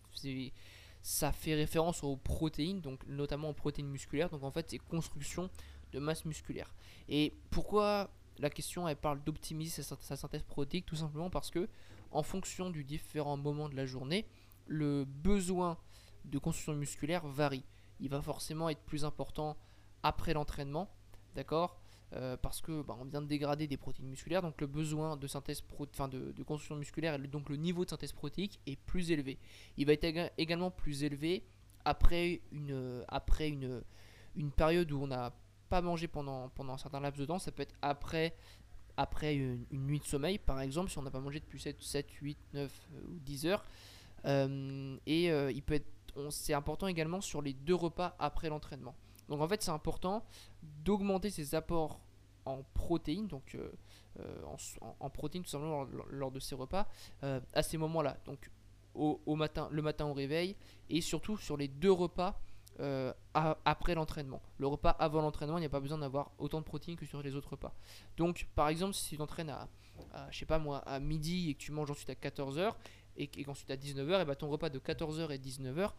[1.03, 4.31] ça fait référence aux protéines, donc notamment aux protéines musculaires.
[4.31, 5.51] Donc en fait c'est construction
[5.93, 6.75] de masse musculaire.
[7.09, 10.87] Et pourquoi la question elle parle d'optimiser sa synthèse protéique?
[10.87, 11.69] Tout simplement parce que
[12.11, 14.27] en fonction du différent moment de la journée,
[14.67, 15.79] le besoin
[16.25, 17.65] de construction musculaire varie.
[18.01, 19.57] Il va forcément être plus important
[20.03, 20.89] après l'entraînement,
[21.35, 21.79] d'accord
[22.13, 25.27] Euh, Parce que bah, on vient de dégrader des protéines musculaires, donc le besoin de
[25.27, 29.39] synthèse pro- de, construction musculaire, donc le niveau de synthèse protéique est plus élevé.
[29.77, 31.43] Il va être éga- également plus élevé
[31.85, 33.03] après une,
[34.57, 35.33] période où on n'a
[35.69, 37.41] pas mangé pendant, pendant un certain laps de temps.
[37.41, 38.35] Ça peut être après,
[39.35, 42.39] une, nuit de sommeil, par exemple, si on n'a pas mangé depuis 7, 7 8,
[42.55, 43.65] 9 euh, ou 10 heures.
[44.25, 45.87] Euh, et euh, il peut être
[46.31, 48.95] c'est important également sur les deux repas après l'entraînement.
[49.29, 50.25] Donc en fait, c'est important
[50.63, 52.01] d'augmenter ses apports
[52.47, 54.43] en protéines, donc euh,
[55.01, 56.89] en, protéines tout simplement lors, de ces repas,
[57.21, 58.17] à ces moments-là.
[58.25, 58.51] Donc
[58.95, 60.57] au, matin, le matin au réveil,
[60.89, 62.41] et surtout sur les deux repas
[63.35, 64.41] après l'entraînement.
[64.57, 67.21] Le repas avant l'entraînement, il n'y a pas besoin d'avoir autant de protéines que sur
[67.21, 67.75] les autres repas.
[68.17, 69.69] Donc par exemple, si tu t'entraînes à,
[70.31, 72.75] je sais pas moi, à midi et que tu manges ensuite à 14h,
[73.17, 75.93] et, et qu'ensuite à 19h, et bah ton repas de 14h et 19h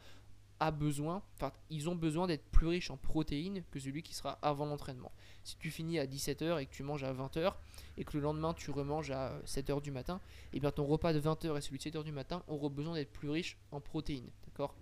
[0.59, 4.39] a besoin, enfin ils ont besoin d'être plus riches en protéines que celui qui sera
[4.41, 5.11] avant l'entraînement.
[5.43, 7.53] Si tu finis à 17h et que tu manges à 20h
[7.97, 10.19] et que le lendemain tu remanges à 7h du matin,
[10.53, 13.11] et bien ton repas de 20h et celui de 7h du matin auront besoin d'être
[13.11, 14.75] plus riches en protéines, d'accord?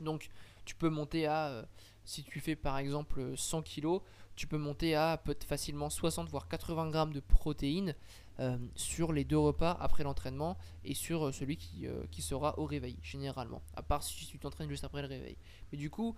[0.00, 0.30] Donc
[0.64, 1.64] tu peux monter à, euh,
[2.04, 4.00] si tu fais par exemple 100 kg,
[4.34, 7.94] tu peux monter à peut-être facilement 60 voire 80 grammes de protéines
[8.40, 12.58] euh, sur les deux repas après l'entraînement et sur euh, celui qui, euh, qui sera
[12.58, 13.62] au réveil généralement.
[13.76, 15.36] À part si tu t'entraînes juste après le réveil.
[15.70, 16.16] Mais du coup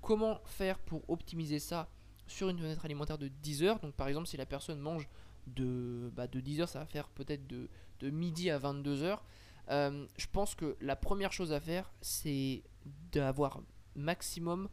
[0.00, 1.88] comment faire pour optimiser ça
[2.28, 3.80] sur une fenêtre alimentaire de 10 heures?
[3.80, 5.08] Donc par exemple si la personne mange
[5.48, 7.68] de, bah, de 10 heures ça va faire peut-être de,
[8.00, 9.24] de midi à 22 heures.
[9.68, 12.62] Je pense que la première chose à faire c'est
[13.10, 13.60] d'avoir
[13.96, 14.68] maximum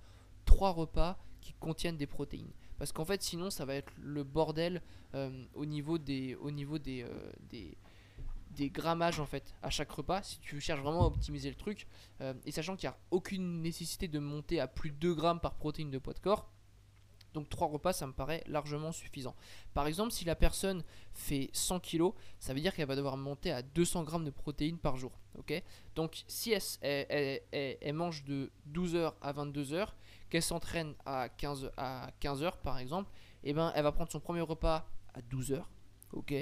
[0.45, 4.81] 3 repas qui contiennent des protéines parce qu'en fait sinon ça va être le bordel
[5.15, 10.21] euh, au niveau euh, des grammages en fait à chaque repas.
[10.23, 11.87] Si tu cherches vraiment à optimiser le truc
[12.21, 15.39] euh, et sachant qu'il n'y a aucune nécessité de monter à plus de 2 grammes
[15.39, 16.49] par protéine de poids de corps
[17.33, 19.35] donc 3 repas ça me paraît largement suffisant.
[19.73, 20.83] Par exemple si la personne
[21.13, 24.77] fait 100 kg ça veut dire qu'elle va devoir monter à 200 grammes de protéines
[24.77, 25.63] par jour ok?
[25.95, 29.87] Donc si elle- elle mange de 12h à 22h
[30.33, 33.11] qu'elle s'entraîne à 15 à 15 heures par exemple
[33.43, 35.69] et ben elle va prendre son premier repas à 12 heures
[36.11, 36.33] ok?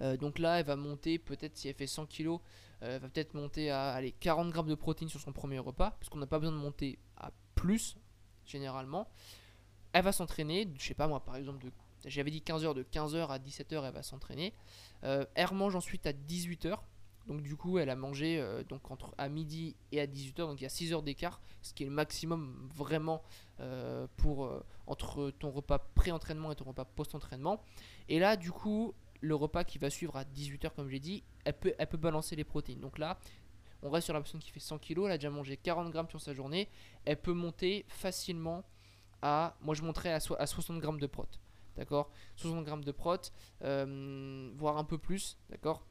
[0.00, 2.38] Euh, donc là elle va monter peut-être si elle fait 100 kg
[2.80, 6.08] elle va peut-être monter à allez, 40 grammes de protéines sur son premier repas parce
[6.08, 7.98] qu'on n'a pas besoin de monter à plus
[8.46, 9.10] généralement.
[9.92, 11.66] Elle va s'entraîner je sais pas moi par exemple
[12.06, 14.54] j'avais dit 15 heures de 15 heures à 17 heures elle va s'entraîner.
[15.02, 16.82] Euh, elle remange ensuite à 18 heures
[17.26, 20.48] donc du coup elle a mangé euh, donc entre à midi et à 18 heures
[20.48, 23.22] donc il y a 6 heures d'écart ce qui est le maximum vraiment
[23.60, 27.62] euh, pour euh, entre ton repas pré-entraînement et ton repas post-entraînement.
[28.08, 31.54] Et là, du coup, le repas qui va suivre à 18h, comme j'ai dit, elle
[31.54, 32.80] peut, balancer les protéines.
[32.80, 33.18] Donc là,
[33.82, 36.08] on reste sur la personne qui fait 100 kg, elle a déjà mangé 40 grammes
[36.10, 36.68] sur sa journée,
[37.04, 38.64] elle peut monter facilement
[39.22, 41.28] à, moi je monterais à, à 60 grammes de prot.
[41.76, 42.10] D'accord?
[42.36, 43.16] 60 grammes de prot,
[43.60, 45.86] voire un peu plus, d'accord?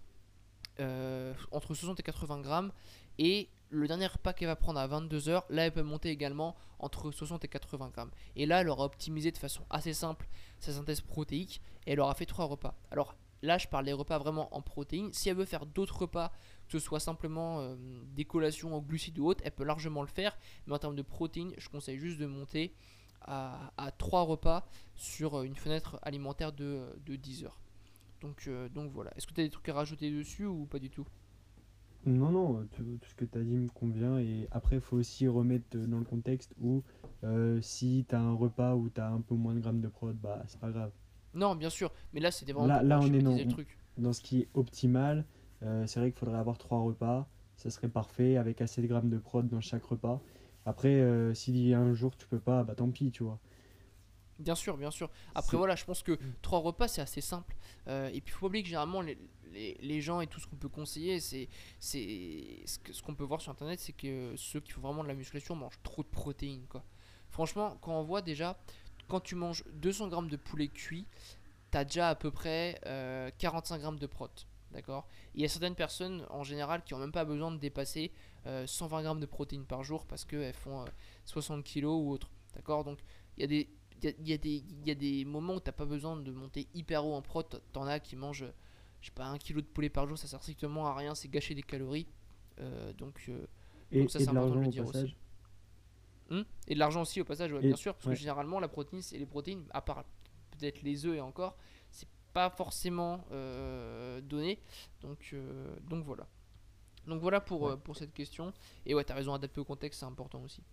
[0.80, 2.72] Euh, entre 60 et 80 grammes.
[3.20, 7.12] Et le dernier repas qu'elle va prendre à 22h, là elle peut monter également entre
[7.12, 8.12] 60 et 80 grammes.
[8.36, 10.28] Et là elle aura optimisé de façon assez simple
[10.60, 12.76] sa synthèse protéique et elle aura fait 3 repas.
[12.90, 15.14] Alors là je parle des repas vraiment en protéines.
[15.14, 16.32] Si elle veut faire d'autres repas,
[16.68, 17.76] que ce soit simplement euh,
[18.16, 20.36] des collations en glucides ou autres, elle peut largement le faire.
[20.66, 22.74] Mais en termes de protéines, je conseille juste de monter
[23.22, 27.63] à, 3 repas sur une fenêtre alimentaire de, 10 heures.
[28.24, 29.12] Donc, euh, donc voilà.
[29.16, 31.06] Est-ce que tu as des trucs à rajouter dessus ou pas du tout?
[32.06, 34.18] Non, non, tout, ce que tu as dit me convient.
[34.18, 36.84] Et après, il faut aussi remettre dans le contexte où
[37.24, 39.88] euh, si tu as un repas où tu as un peu moins de grammes de
[39.88, 40.92] prod, bah c'est pas grave.
[41.34, 41.92] Non, bien sûr.
[42.14, 43.38] Mais là, c'était vraiment là, là on est dans,
[43.98, 45.26] dans ce qui est optimal.
[45.64, 47.28] Euh, c'est vrai qu'il faudrait avoir trois repas.
[47.56, 50.22] Ça serait parfait avec assez de grammes de prod dans chaque repas.
[50.66, 53.40] Après, euh, si un jour tu peux pas, bah tant pis, tu vois.
[54.40, 55.10] Bien sûr, bien sûr.
[55.36, 57.56] Après, voilà, je pense que trois repas, c'est assez simple.
[57.88, 59.18] et puis, il faut pas oublier que généralement, les,
[59.54, 63.80] les, gens et tout ce qu'on peut conseiller, c'est ce qu'on peut voir sur internet,
[63.80, 66.66] c'est que ceux qui font vraiment de la musculation mangent trop de protéines.
[66.68, 66.84] Quoi.
[67.30, 68.60] Franchement, quand on voit déjà,
[69.08, 71.08] quand tu manges 200 grammes de poulet cuit,
[71.72, 72.80] tu as déjà à peu près
[73.40, 74.30] 45 euh, grammes de prot.
[74.72, 75.08] D'accord?
[75.36, 78.12] Il y a certaines personnes en général qui n'ont même pas besoin de dépasser
[78.46, 80.86] 120 euh, grammes de protéines par jour parce qu'elles font
[81.26, 82.30] 60 euh, kilos ou autre.
[82.56, 82.84] D'accord?
[82.84, 83.00] Donc
[83.38, 83.70] il y a des
[84.04, 87.14] il y, y, a des moments où tu n'as pas besoin de monter hyper haut
[87.14, 87.44] en prot.
[87.72, 88.46] T'en as qui mangent
[89.04, 91.28] je sais pas, un kilo de poulet par jour, ça sert strictement à rien, c'est
[91.28, 92.08] gâcher des calories.
[92.62, 93.46] Euh, donc, euh,
[93.92, 95.14] et, ça, c'est important de le dire aussi.
[96.30, 96.46] Hum?
[96.70, 99.26] Et de l'argent aussi au passage, bien sûr, parce que généralement la protéine, c'est les
[99.26, 100.06] protéines, à part
[100.52, 101.58] peut-être les œufs et encore,
[101.92, 104.62] c'est pas forcément euh, donné.
[105.02, 105.36] Donc,
[105.82, 106.26] donc voilà.
[107.06, 108.54] Donc voilà pour, pour cette question.
[108.86, 110.64] Et ouais, t'as raison, adapter au contexte, c'est important aussi.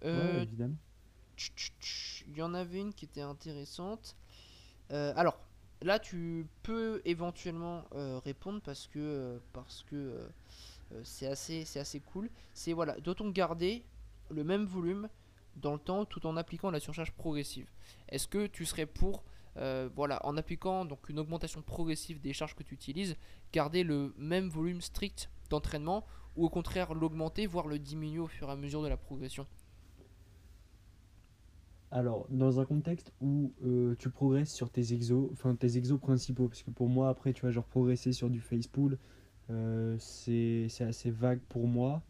[0.00, 0.76] évidemment.
[2.28, 4.16] Il y en avait une qui était intéressante.
[4.90, 5.38] alors,
[5.84, 10.28] là, tu peux éventuellement euh, répondre parce que euh, parce que euh,
[11.04, 12.30] c'est assez c'est assez cool.
[12.54, 13.84] C'est voilà, doit-on garder
[14.30, 15.08] le même volume
[15.56, 17.68] dans le temps tout en appliquant la surcharge progressive?
[18.08, 19.24] Est-ce que tu serais pour
[19.94, 23.16] voilà, en appliquant donc une augmentation progressive des charges que tu utilises,
[23.52, 28.48] garder le même volume strict d'entraînement ou au contraire l'augmenter, voire le diminuer au fur
[28.48, 29.46] et à mesure de la progression?
[31.92, 36.48] Alors, dans un contexte où euh, tu progresses sur tes exos, enfin tes exos principaux,
[36.48, 38.98] parce que pour moi, après, tu vas genre progresser sur du face pull,
[39.50, 42.02] euh, c'est assez vague pour moi,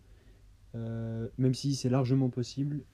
[0.77, 2.85] euh, même si c'est largement possible.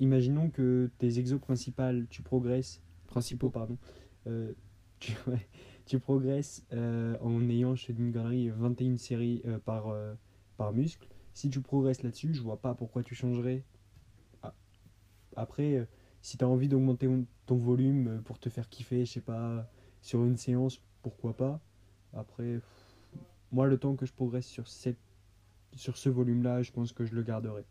[0.00, 3.76] imaginons que tes exos principales, tu progresses, principaux, pardon,
[5.00, 5.12] tu,
[5.84, 9.94] tu, progresses en ayant, chez une galerie, 21 séries par,
[10.56, 11.06] par muscle.
[11.34, 13.64] Si tu progresses là-dessus, je vois pas pourquoi tu changerais
[15.36, 15.86] après, euh,
[16.22, 17.08] si tu as envie d'augmenter
[17.46, 19.68] ton volume euh, pour te faire kiffer, je sais pas,
[20.00, 21.60] sur une séance, pourquoi pas.
[22.12, 22.60] Après,
[23.52, 24.98] moi, le temps que je progresse sur, cette,
[25.74, 27.64] sur ce volume-là, je pense que je le garderai.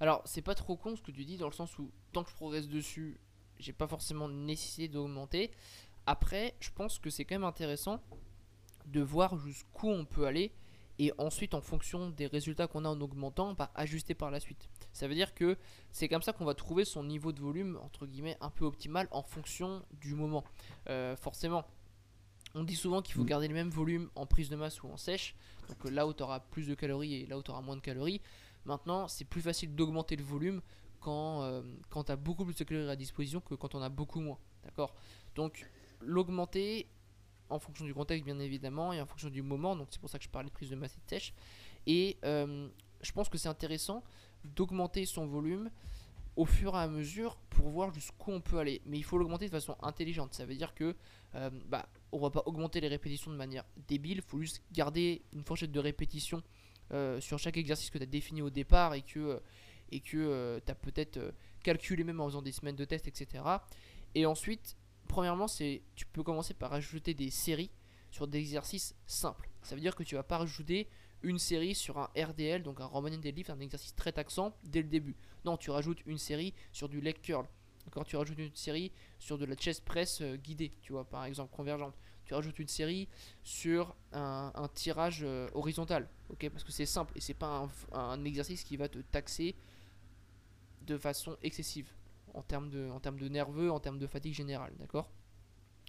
[0.00, 2.30] Alors, c'est pas trop con ce que tu dis, dans le sens où tant que
[2.30, 3.18] je progresse dessus,
[3.58, 5.50] j'ai pas forcément nécessité d'augmenter.
[6.06, 8.00] Après, je pense que c'est quand même intéressant
[8.86, 10.52] de voir jusqu'où on peut aller
[10.98, 14.68] et ensuite en fonction des résultats qu'on a en augmentant, bah, ajuster par la suite.
[14.92, 15.56] Ça veut dire que
[15.90, 19.08] c'est comme ça qu'on va trouver son niveau de volume entre guillemets un peu optimal
[19.10, 20.44] en fonction du moment.
[20.88, 21.64] Euh, forcément,
[22.54, 23.26] on dit souvent qu'il faut mm.
[23.26, 25.34] garder le même volume en prise de masse ou en sèche,
[25.68, 27.76] donc euh, là où tu auras plus de calories et là où tu auras moins
[27.76, 28.20] de calories.
[28.64, 30.60] Maintenant, c'est plus facile d'augmenter le volume
[31.00, 33.88] quand, euh, quand tu as beaucoup plus de calories à disposition que quand on a
[33.88, 34.38] beaucoup moins.
[34.64, 34.94] D'accord?
[35.34, 36.88] Donc, l'augmenter
[37.48, 39.76] en fonction du contexte bien évidemment et en fonction du moment.
[39.76, 41.34] Donc c'est pour ça que je parlais de prise de masse et de sèche.
[41.86, 42.68] Et euh,
[43.00, 44.02] je pense que c'est intéressant
[44.44, 45.70] d'augmenter son volume
[46.36, 48.82] au fur et à mesure pour voir jusqu'où on peut aller.
[48.84, 50.34] Mais il faut l'augmenter de façon intelligente.
[50.34, 50.94] Ça veut dire que
[51.34, 54.18] euh, bah, on va pas augmenter les répétitions de manière débile.
[54.18, 56.42] Il faut juste garder une fourchette de répétition
[56.92, 59.40] euh, sur chaque exercice que tu as défini au départ et que
[59.92, 61.32] et que tu as peut-être
[61.62, 63.44] calculé même en faisant des semaines de test, etc.
[64.16, 67.70] Et ensuite, Premièrement, c'est tu peux commencer par ajouter des séries
[68.10, 69.50] sur des exercices simples.
[69.62, 70.88] Ça veut dire que tu vas pas rajouter
[71.22, 74.88] une série sur un RDL, donc un Romanian Deadlift, un exercice très taxant dès le
[74.88, 75.16] début.
[75.44, 77.46] Non, tu rajoutes une série sur du leg curl.
[77.84, 81.24] D'accord, tu rajoutes une série sur de la chest press euh, guidée, tu vois, par
[81.24, 81.94] exemple, convergente.
[82.24, 83.08] Tu rajoutes une série
[83.44, 88.64] sur un, tirage euh, horizontal, ok, parce que c'est simple et c'est pas un exercice
[88.64, 89.54] qui va te taxer
[90.82, 91.88] de façon excessive
[92.36, 95.10] en termes de, en termes de nerveux, en termes de fatigue générale, d'accord?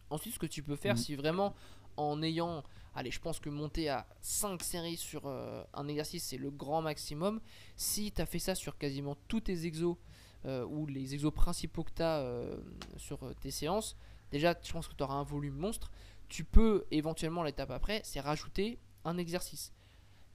[0.09, 0.97] Ensuite, ce que tu peux faire, mm.
[0.97, 1.53] si vraiment
[1.97, 2.63] en ayant,
[2.95, 6.81] allez, je pense que monter à 5 séries sur euh, un exercice, c'est le grand
[6.81, 7.41] maximum.
[7.75, 9.97] Si tu as fait ça sur quasiment tous tes exos,
[10.45, 12.57] euh, ou les exos principaux que tu as euh,
[12.95, 13.97] sur tes séances,
[14.31, 15.91] déjà, je pense que tu auras un volume monstre.
[16.29, 19.73] Tu peux éventuellement, l'étape après, c'est rajouter un exercice.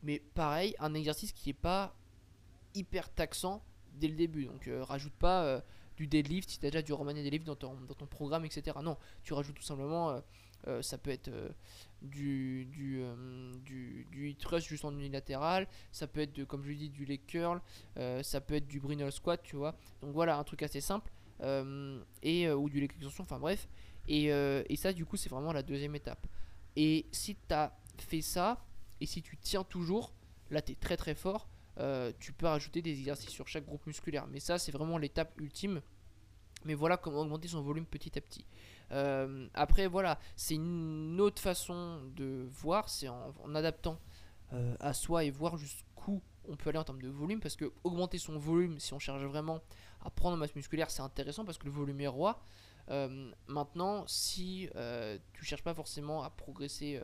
[0.02, 1.94] Mais pareil, un exercice qui est pas
[2.74, 4.46] hyper taxant dès le début.
[4.46, 5.62] Donc rajoute pas
[6.02, 8.76] du deadlift si tu as déjà du Romanian deadlift dans ton, dans ton programme, etc.
[8.82, 10.22] Non, tu rajoutes tout simplement,
[10.66, 11.30] euh, ça peut être
[12.00, 13.02] du, du,
[13.64, 17.04] du, du thrust juste en unilatéral, ça peut être, de, comme je l'ai dit, du
[17.04, 17.60] leg curl,
[18.22, 19.76] ça peut être du Brunel squat, tu vois.
[20.00, 21.10] Donc voilà, un truc assez simple.
[22.22, 23.68] et, ou du leg extension, enfin bref.
[24.08, 26.26] Et, et ça, du coup, c'est vraiment la deuxième étape.
[26.76, 28.64] Et si tu as fait ça,
[29.00, 30.12] et si tu tiens toujours,
[30.50, 31.48] là, tu es très très fort.
[31.78, 34.26] Euh, tu peux rajouter des exercices sur chaque groupe musculaire.
[34.28, 35.80] Mais ça, c'est vraiment l'étape ultime.
[36.64, 38.44] Mais voilà comment augmenter son volume petit à petit.
[38.92, 43.98] Euh, après, voilà, c'est une autre façon de voir, c'est en, adaptant
[44.52, 47.40] euh, à soi et voir jusqu'où on peut aller en termes de volume.
[47.40, 49.60] Parce que augmenter son volume, si on cherche vraiment
[50.04, 52.42] à prendre en masse musculaire, c'est intéressant parce que le volume est roi.
[53.46, 54.68] maintenant, si
[55.32, 57.00] tu cherches pas forcément à progresser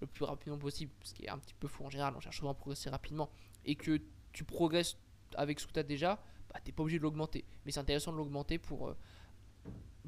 [0.00, 2.38] le plus rapidement possible, ce qui est un petit peu fou en général, on cherche
[2.38, 3.30] souvent à progresser rapidement,
[3.64, 4.00] et que
[4.32, 4.96] tu progresses
[5.36, 6.18] avec ce que tu as déjà,
[6.52, 7.44] bah, tu n'es pas obligé de l'augmenter.
[7.64, 8.96] Mais c'est intéressant de l'augmenter pour euh,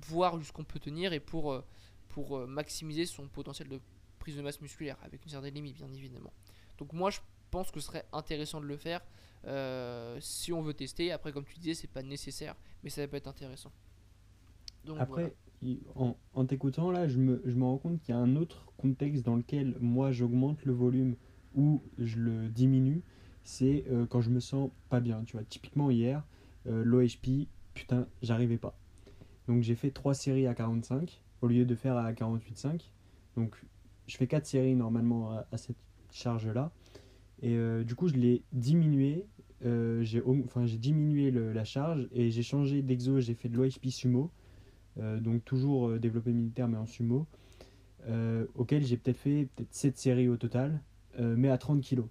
[0.09, 1.65] voir jusqu'on peut tenir et pour, euh,
[2.09, 3.81] pour euh, maximiser son potentiel de
[4.19, 6.33] prise de masse musculaire, avec une certaine limite, bien évidemment.
[6.79, 7.19] Donc moi, je
[7.51, 9.01] pense que ce serait intéressant de le faire
[10.21, 11.11] si on veut tester.
[11.11, 13.73] Après, comme tu disais, c'est pas nécessaire, mais ça peut être intéressant.
[14.85, 15.35] Donc, Après,
[15.97, 18.73] en, en t'écoutant là, je me, je me rends compte qu'il y a un autre
[18.77, 21.17] contexte dans lequel moi j'augmente le volume
[21.55, 23.03] ou je le diminue
[23.45, 25.23] c'est euh, quand je me sens pas bien.
[25.25, 26.23] Tu vois, typiquement hier,
[26.67, 28.77] euh, l'OHP, putain, j'arrivais pas.
[29.49, 32.81] Donc j'ai fait 3 séries à 45 au lieu de faire à 48,5.
[33.37, 33.57] Donc
[34.07, 35.77] je fais 4 séries normalement à, cette
[36.13, 36.71] charge-là.
[37.43, 39.25] Et euh, du coup, je l'ai diminué.
[39.63, 43.21] j'ai enfin, diminué la charge et j'ai changé d'exo.
[43.21, 44.31] J'ai fait de l'OHP sumo.
[44.97, 47.27] donc toujours développé militaire mais en sumo.
[48.55, 50.81] auquel j'ai peut-être fait peut-être 7 séries au total.
[51.19, 52.03] mais à 30 kg.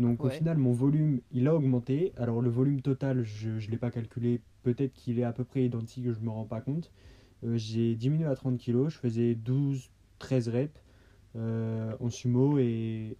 [0.00, 2.12] Donc au final, mon volume, il a augmenté.
[2.16, 4.40] Alors le volume total, je ne l'ai pas calculé.
[4.62, 6.90] Peut-être qu'il est à peu près identique, je ne me rends pas compte.
[7.44, 10.80] Euh, j'ai diminué à 30 kg, je faisais 12-13 reps
[11.36, 13.16] euh, en sumo et,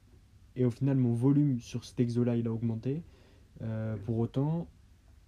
[0.57, 3.03] et, au final, mon volume sur cet exo-là, il a augmenté.
[3.62, 4.66] Euh, pour autant,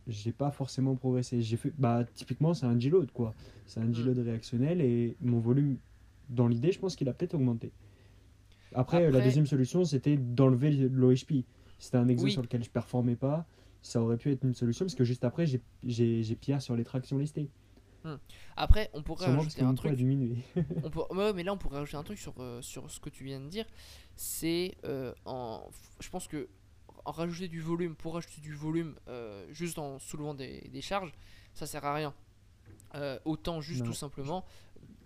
[0.07, 1.43] j'ai pas forcément progressé.
[1.43, 3.35] J'ai fait, bah, typiquement, c'est un deload quoi.
[3.67, 4.23] C'est un deload hmm.
[4.23, 5.77] réactionnel et mon volume,
[6.31, 7.73] dans l'idée, je pense qu'il a peut-être augmenté.
[8.75, 11.45] Après, la deuxième solution, c'était d'enlever l'OHP.
[11.79, 13.47] C'était un exo sur lequel je performais pas.
[13.83, 17.19] Ça aurait pu être une solution parce que juste après, j'ai Pierre sur les tractions
[17.19, 17.51] listées.
[18.05, 18.17] Hmm.
[18.57, 19.99] Après, on pourrait rajouter un truc.
[19.99, 23.41] on mais là, on pourrait rajouter un truc sur, euh, sur ce que tu viens
[23.41, 23.67] de dire.
[24.17, 25.69] C'est euh, en.
[26.01, 26.49] Je pense que
[27.05, 31.13] en rajouter du volume pour rajouter du volume euh, juste en soulevant des, des, charges,
[31.55, 32.15] ça sert à rien.
[33.25, 34.45] autant juste tout simplement,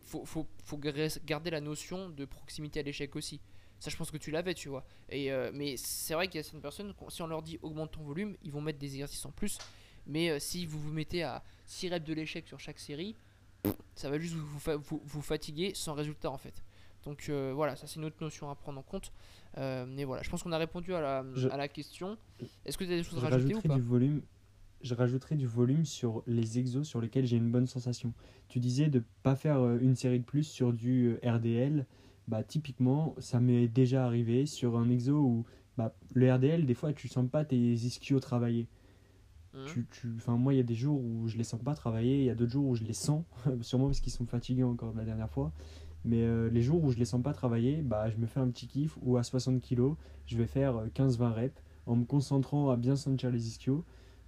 [0.03, 3.41] faut, faut, faut garder la notion de proximité à l'échec aussi.
[3.79, 4.85] Ça, je pense que tu l'avais, tu vois.
[5.09, 7.93] Et, euh, mais c'est vrai qu'il y a certaines personnes, si on leur dit augmente
[7.93, 9.59] ton volume, ils vont mettre des exercices en plus.
[10.07, 13.17] Mais euh, si vous vous mettez à 6 reps de l'échec sur chaque série,
[13.95, 16.63] ça va juste vous, vous, fatiguer sans résultat en fait.
[17.05, 19.13] Donc euh, voilà, ça c'est une autre notion à prendre en compte.
[19.57, 22.17] mais voilà, je pense qu'on a répondu à la, à la question.
[22.65, 24.23] Est-ce que tu as des choses à rajouter ou pas du volume,
[24.81, 28.13] Je rajouterai du volume sur les exos sur lesquels j'ai une bonne sensation.
[28.49, 31.85] Tu disais de pas faire une série de plus sur du RDL
[32.29, 35.45] bah, typiquement, ça m'est déjà arrivé sur un exo où
[35.77, 38.67] bah, le RDL, des fois, tu sens pas tes ischios travailler.
[39.55, 39.65] Mmh.
[39.67, 42.25] Tu, tu, moi, il y a des jours où je les sens pas travailler, il
[42.25, 43.25] y a d'autres jours où je les sens,
[43.61, 45.53] sûrement parce qu'ils sont fatigués encore de la dernière fois.
[46.05, 48.49] Mais euh, les jours où je les sens pas travailler, bah, je me fais un
[48.49, 49.95] petit kiff où à 60 kg,
[50.27, 53.85] je vais faire 15-20 euh, reps en me concentrant à bien sentir les ischios.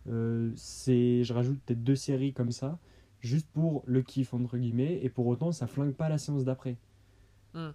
[0.08, 2.78] Euh, je rajoute peut-être deux séries comme ça,
[3.20, 6.76] juste pour le kiff, entre guillemets, et pour autant, ça flingue pas la séance d'après.
[7.54, 7.68] Mmh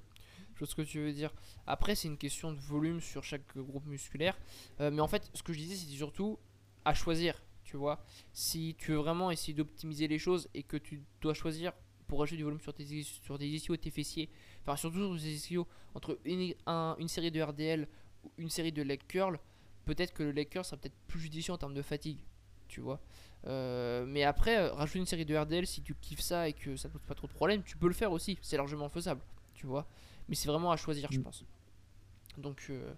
[0.61, 1.31] ce que tu veux dire.
[1.67, 4.37] Après, c'est une question de volume sur chaque groupe musculaire.
[4.79, 6.39] Euh, mais en fait, ce que je disais, c'était surtout
[6.85, 7.41] à choisir.
[7.63, 11.73] Tu vois, si tu veux vraiment essayer d'optimiser les choses et que tu dois choisir
[12.07, 14.29] pour ajouter du volume sur tes, sur tes ischios et tes fessiers,
[14.61, 16.53] enfin surtout sur tes ischios, entre une,
[16.99, 17.87] une série de RDL
[18.25, 19.39] ou une série de leg curl,
[19.86, 22.19] peut-être que le leg curl sera peut-être plus judicieux en termes de fatigue.
[22.67, 22.99] Tu vois.
[23.45, 26.75] Euh, mais après, euh, rajouter une série de RDL si tu kiffes ça et que
[26.75, 28.38] ça ne pose pas trop de problèmes, tu peux le faire aussi.
[28.41, 29.21] C'est largement faisable.
[29.53, 29.88] Tu vois.
[30.30, 31.24] Mais c'est vraiment à choisir, je mm.
[31.24, 31.45] pense.
[32.38, 32.93] Donc, euh,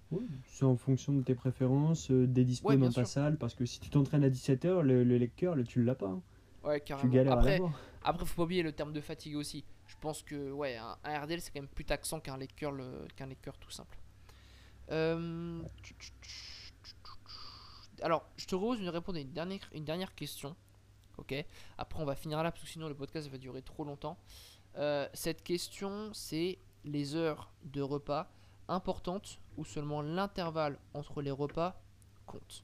[0.48, 3.80] c'est en fonction de tes préférences, euh, des dispos dans ta salle, parce que si
[3.80, 6.08] tu t'entraînes à 17h, le, le lecteur, tu l'as pas.
[6.08, 6.22] Hein.
[6.64, 7.12] Ouais, carrément.
[7.12, 7.60] Tu après,
[8.04, 9.66] après, faut pas oublier le terme de fatigue aussi.
[9.88, 12.84] Je pense que ouais, un, RDL c'est quand même plus taxant qu'un leg curl,
[13.16, 13.28] qu'un
[13.60, 13.98] tout simple.
[14.92, 15.62] Euh,
[18.02, 20.56] alors, je te propose de répondre à une dernière, une dernière question.
[21.18, 21.36] Ok?
[21.78, 24.18] Après, on va finir là parce que sinon le podcast va durer trop longtemps.
[25.14, 28.32] cette question, c'est les heures de repas
[28.68, 31.82] importante ou seulement l'intervalle entre les repas
[32.26, 32.64] compte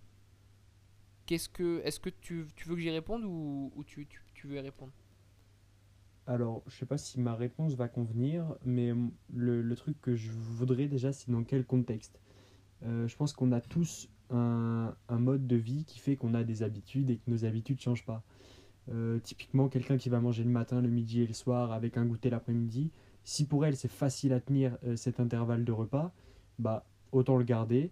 [1.25, 4.59] Qu'est-ce que, est-ce que tu, tu veux que j'y réponde ou, tu, tu veux y
[4.59, 4.91] répondre?
[6.27, 8.93] Alors, je sais pas si ma réponse va convenir, mais
[9.33, 12.19] le, le truc que je voudrais déjà, c'est dans quel contexte?
[12.83, 16.43] Euh, je pense qu'on a tous un, un mode de vie qui fait qu'on a
[16.43, 18.23] des habitudes et que nos habitudes ne changent pas.
[18.89, 22.05] Euh, typiquement, quelqu'un qui va manger le matin, le midi et le soir avec un
[22.05, 22.91] goûter l'après-midi,
[23.23, 26.11] si pour elle c'est facile à tenir euh, cet intervalle de repas,
[26.59, 27.91] bah autant le garder.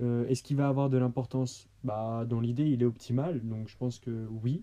[0.00, 1.68] Euh, Est-ce qu'il va avoir de l'importance?
[1.84, 4.62] Bah, Dans l'idée, il est optimal, donc je pense que oui.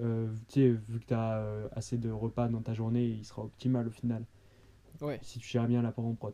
[0.00, 3.42] Euh, tu sais, vu que tu as assez de repas dans ta journée, il sera
[3.44, 4.24] optimal au final,
[5.00, 5.18] Ouais.
[5.22, 6.32] si tu gères bien l'apport en prot.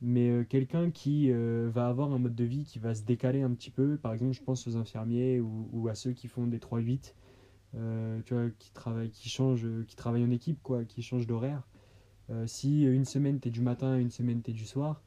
[0.00, 3.50] Mais euh, quelqu'un qui va avoir un mode de vie qui va se décaler un
[3.50, 6.58] petit peu, par exemple, je pense aux infirmiers ou, ou à ceux qui font des
[6.58, 7.14] 3-8,
[7.76, 11.66] euh, tu vois, qui travaillent, qui changent, qui travaillent en équipe, quoi, qui changent d'horaire.
[12.30, 15.02] Euh, si une semaine t'es du matin, une semaine t'es du soir,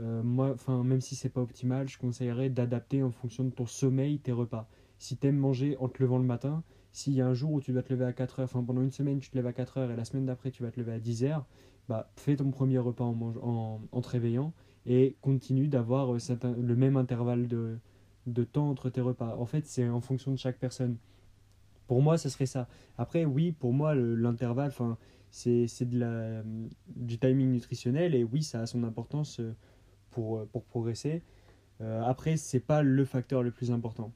[0.00, 3.66] euh, moi, enfin, même si c'est pas optimal, je conseillerais d'adapter en fonction de ton
[3.66, 4.68] sommeil tes repas.
[4.98, 6.62] Si t'aimes manger en te levant le matin,
[6.92, 8.82] s'il y a un jour où tu dois te lever à 4 heures, enfin pendant
[8.82, 10.78] une semaine tu te lèves à 4 heures et la semaine d'après tu vas te
[10.80, 11.46] lever à 10 heures,
[11.88, 14.52] bah fais ton premier repas en, en, en te réveillant
[14.86, 16.18] et continue d'avoir euh,
[16.60, 17.78] le même intervalle de,
[18.26, 19.36] de temps entre tes repas.
[19.36, 20.96] En fait, c'est en fonction de chaque personne.
[21.86, 22.68] Pour moi, ce serait ça.
[22.98, 24.98] Après, oui, pour moi, le- l'intervalle, enfin,
[25.30, 29.54] c'est du timing nutritionnel et oui, ça a son importance euh,
[30.10, 31.22] pour, euh, pour progresser.
[31.80, 34.12] Euh, après, c'est pas le facteur le plus important.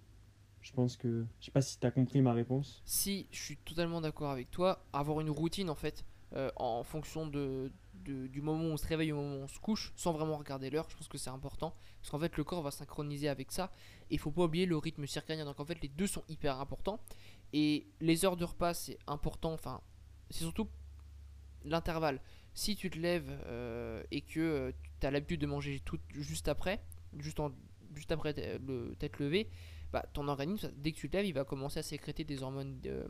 [0.60, 1.26] Je pense que.
[1.40, 2.82] Je sais pas si tu as compris ma réponse.
[2.84, 4.84] Si, je suis totalement d'accord avec toi.
[4.92, 6.04] Avoir une routine en fait,
[6.34, 7.70] euh, en fonction de,
[8.04, 10.36] de- du moment où on se réveille au moment où on se couche, sans vraiment
[10.36, 11.74] regarder l'heure, je pense que c'est important.
[12.00, 13.70] Parce qu'en fait, le corps va synchroniser avec ça.
[14.10, 15.44] Et il faut pas oublier le rythme circadien.
[15.44, 17.00] Donc en fait, les deux sont hyper importants.
[17.52, 19.52] Et les heures de repas, c'est important.
[19.52, 19.80] Enfin,
[20.30, 20.68] c'est surtout
[21.64, 22.20] l'intervalle.
[22.54, 26.82] Si tu te lèves euh, et que tu as l'habitude de manger tout juste après,
[27.18, 27.52] juste, en-
[27.94, 29.48] juste après t- le t'être levé,
[29.92, 32.80] bah, ton organisme, dès que tu te lèves, il va commencer à sécréter des hormones
[32.86, 33.06] euh,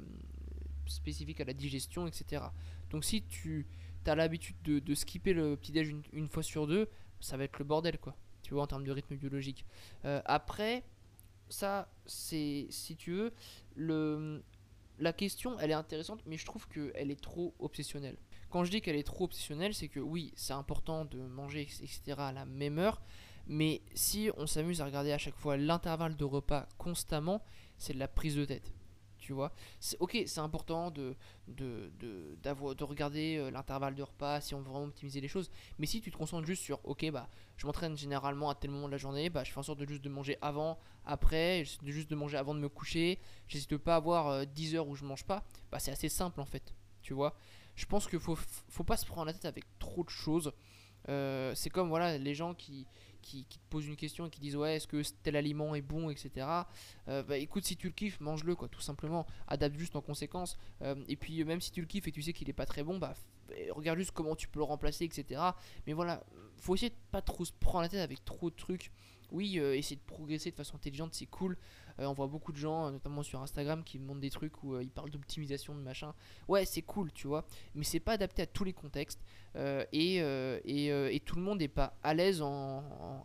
[0.86, 2.42] spécifiques à la digestion, etc.
[2.90, 3.66] Donc si tu
[4.06, 6.88] as l'habitude de, skipper le petit-déj une, une fois sur deux,
[7.20, 8.16] ça va être le bordel, quoi.
[8.42, 9.64] Tu vois, en termes de rythme biologique.
[10.04, 10.82] Euh, après,
[11.48, 13.32] ça, c'est, si tu veux,
[13.76, 14.42] le,
[14.98, 18.16] la question, elle est intéressante, mais je trouve qu'elle est trop obsessionnelle.
[18.52, 22.12] Quand je dis qu'elle est trop obsessionnelle, c'est que oui, c'est important de manger, etc.
[22.18, 23.00] à la même heure,
[23.46, 27.42] mais si on s'amuse à regarder à chaque fois l'intervalle de repas constamment,
[27.78, 28.74] c'est de la prise de tête.
[29.16, 29.54] Tu vois,
[30.00, 31.16] ok, c'est important de,
[31.48, 35.48] de, de, de regarder euh, l'intervalle de repas si on veut vraiment optimiser les choses.
[35.78, 38.88] Mais si tu te concentres juste sur ok, bah je m'entraîne généralement à tel moment
[38.88, 40.76] de la journée, bah je fais en sorte de juste de manger avant,
[41.06, 43.18] après, de juste de manger avant de me coucher,
[43.70, 46.46] de pas avoir euh, 10 heures où je mange pas, bah c'est assez simple en
[46.46, 46.74] fait.
[47.00, 47.36] Tu vois,
[47.74, 48.36] je pense qu'il faut,
[48.68, 50.52] faut pas se prendre la tête avec trop de choses.
[51.08, 52.86] Euh, c'est comme voilà les gens qui,
[53.22, 55.82] qui, qui te posent une question et qui disent ouais est-ce que tel aliment est
[55.82, 56.46] bon etc
[57.08, 59.26] Euh, bah écoute si tu le kiffes mange-le quoi tout simplement.
[59.48, 60.56] Adapte juste en conséquence.
[60.82, 62.82] Euh, et puis même si tu le kiffes et tu sais qu'il est pas très
[62.84, 63.14] bon bah
[63.70, 65.40] regarde juste comment tu peux le remplacer etc
[65.86, 66.24] mais voilà
[66.56, 68.92] faut essayer de pas trop se prendre la tête avec trop de trucs.
[69.32, 71.56] Oui essayer de progresser de façon intelligente c'est cool
[71.98, 74.74] Euh, on voit beaucoup de gens euh, notamment sur Instagram qui montrent des trucs où
[74.74, 76.14] euh, ils parlent d'optimisation de machin
[76.48, 79.20] ouais c'est cool tu vois mais c'est pas adapté à tous les contextes
[79.92, 82.42] et, et, tout le monde n'est pas à l'aise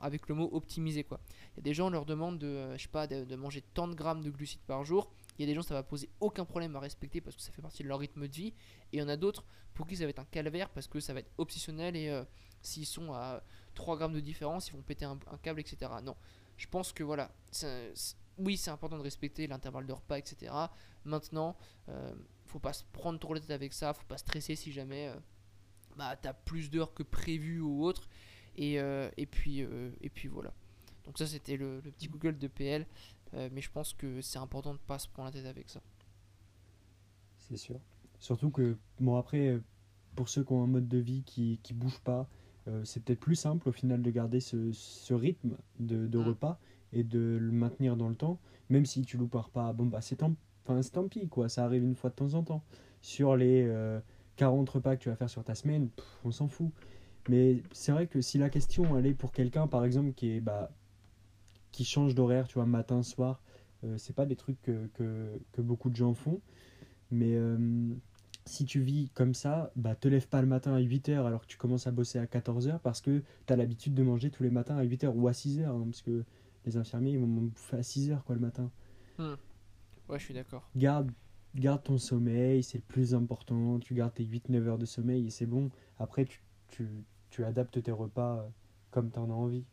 [0.01, 1.21] avec le mot optimiser quoi.
[1.53, 3.87] Il y a des gens on leur demande de, je sais pas, de, manger tant
[3.87, 5.09] de grammes de glucides par jour.
[5.37, 7.53] Il y a des gens ça va poser aucun problème à respecter parce que ça
[7.53, 8.53] fait partie de leur rythme de vie.
[8.91, 10.99] Et il y en a d'autres pour qui ça va être un calvaire parce que
[10.99, 12.23] ça va être obsessionnel et
[12.61, 13.41] s'ils sont à
[13.75, 15.89] 3 grammes de différence ils vont péter un, câble etc.
[16.03, 16.17] Non,
[16.57, 17.31] je pense que voilà,
[18.37, 20.53] oui c'est important de respecter l'intervalle de repas etc.
[21.05, 21.57] Maintenant,
[21.89, 22.13] euh,
[22.45, 25.07] faut pas se prendre trop la tête avec ça, faut pas stresser si jamais...
[25.09, 25.15] euh,
[25.95, 28.07] bah, t'as plus d'heures que prévu ou autre.
[28.55, 30.53] Et, euh, et, puis, euh, et puis voilà.
[31.05, 32.85] Donc ça c'était le, le petit Google de PL.
[33.33, 35.81] Euh, mais je pense que c'est important de pas se prendre la tête avec ça.
[37.39, 37.79] C'est sûr.
[38.19, 39.59] Surtout que, bon, après,
[40.15, 42.27] pour ceux qui ont un mode de vie qui qui bouge pas,
[42.83, 46.27] c'est peut-être plus simple au final de garder ce, ce rythme de, de Mm.
[46.27, 46.59] repas
[46.93, 48.39] et de le maintenir dans le temps.
[48.69, 50.35] Même si tu loupes un repas, bon, bah, c'est tant,
[50.65, 51.49] tant pis, quoi.
[51.49, 52.63] Ça arrive une fois de temps en temps.
[53.01, 53.99] Sur les euh,
[54.37, 55.89] 40 repas que tu vas faire sur ta semaine,
[56.23, 56.71] on s'en fout.
[57.29, 60.39] Mais c'est vrai que si la question, elle est pour quelqu'un, par exemple, qui est,
[60.41, 60.71] bah,
[61.71, 63.41] qui change d'horaire, tu vois, matin, soir,
[63.83, 66.41] euh, c'est pas des trucs que, que, que beaucoup de gens font.
[67.11, 67.57] Mais euh,
[68.45, 71.47] si tu vis comme ça, bah te lève pas le matin à 8h alors que
[71.47, 74.49] tu commences à bosser à 14h parce que tu as l'habitude de manger tous les
[74.49, 75.65] matins à 8h ou à 6h.
[75.65, 76.23] hein, parce que
[76.67, 78.71] les infirmiers ils vont bouffer à 6h quoi le matin.
[79.17, 80.69] Ouais, je suis d'accord.
[80.75, 81.11] Garde,
[81.55, 83.79] garde ton sommeil, c'est le plus important.
[83.79, 85.69] Tu gardes tes 8-9 heures de sommeil et c'est bon.
[85.97, 86.87] Après, tu, tu,
[87.29, 88.47] tu adaptes tes repas euh,
[88.91, 89.65] comme tu en as envie.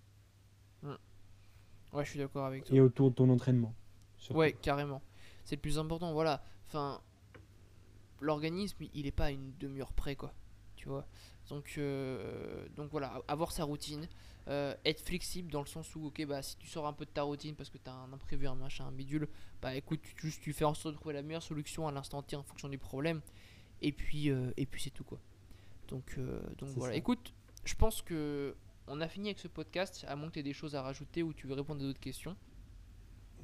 [1.93, 2.77] Ouais, je suis d'accord avec toi.
[2.77, 3.73] Et autour de ton entraînement.
[4.17, 4.41] surtout.
[4.41, 5.01] Ouais, carrément.
[5.45, 6.43] C'est le plus important, voilà.
[6.67, 7.01] Enfin,
[8.21, 10.35] l'organisme, il est pas à une demi-heure près, quoi.
[10.75, 11.07] Tu vois.
[11.49, 14.09] Donc, euh, donc voilà, avoir sa routine,
[14.49, 17.11] euh, être flexible dans le sens où, ok, bah si tu sors un peu de
[17.11, 19.29] ta routine parce que tu as un imprévu, un machin, un bidule,
[19.63, 22.23] bah écoute, tu, juste tu fais en sorte de trouver la meilleure solution à l'instant
[22.23, 23.23] T en fonction du problème.
[23.81, 25.19] Et puis, euh, et puis c'est tout, quoi.
[25.89, 26.93] Donc, euh, donc voilà.
[26.93, 26.99] ça.
[26.99, 27.33] Écoute,
[27.65, 28.55] je pense que
[28.87, 31.23] on a fini avec ce podcast, à moins que tu aies des choses à rajouter
[31.23, 32.37] ou tu veux répondre à d'autres questions.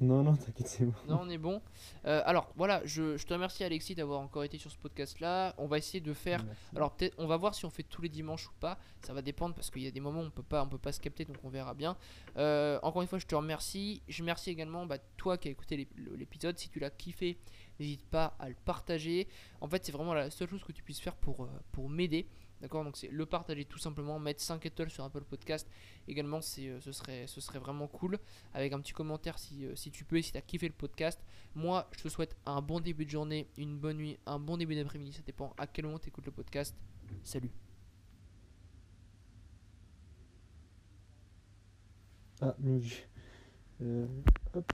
[0.01, 0.93] Non, non, t'inquiète, c'est bon.
[1.07, 1.61] Non, on est bon.
[2.05, 5.53] Euh, alors voilà, je, je te remercie Alexis d'avoir encore été sur ce podcast-là.
[5.59, 6.43] On va essayer de faire.
[6.43, 6.61] Merci.
[6.75, 8.79] Alors peut-être, on va voir si on fait tous les dimanches ou pas.
[9.05, 10.79] Ça va dépendre parce qu'il y a des moments où on peut pas, on peut
[10.79, 11.95] pas se capter, donc on verra bien.
[12.37, 14.01] Euh, encore une fois, je te remercie.
[14.07, 15.87] Je remercie également bah, toi qui as écouté
[16.17, 16.57] l'épisode.
[16.57, 17.37] Si tu l'as kiffé,
[17.79, 19.27] n'hésite pas à le partager.
[19.61, 22.27] En fait, c'est vraiment la seule chose que tu puisses faire pour, euh, pour m'aider.
[22.61, 25.67] D'accord Donc c'est le partager tout simplement, mettre 5 étoiles sur Apple Podcast.
[26.07, 28.19] Également, c'est, euh, ce, serait, ce serait vraiment cool.
[28.53, 30.73] Avec un petit commentaire si, euh, si tu peux et si tu as kiffé le
[30.73, 31.19] podcast.
[31.55, 34.75] Moi, je te souhaite un bon début de journée, une bonne nuit, un bon début
[34.75, 35.13] d'après-midi.
[35.13, 36.75] Ça dépend à quel moment tu écoutes le podcast.
[37.23, 37.51] Salut.
[42.41, 42.81] Ah, mais
[43.81, 44.07] euh,
[44.53, 44.65] hop.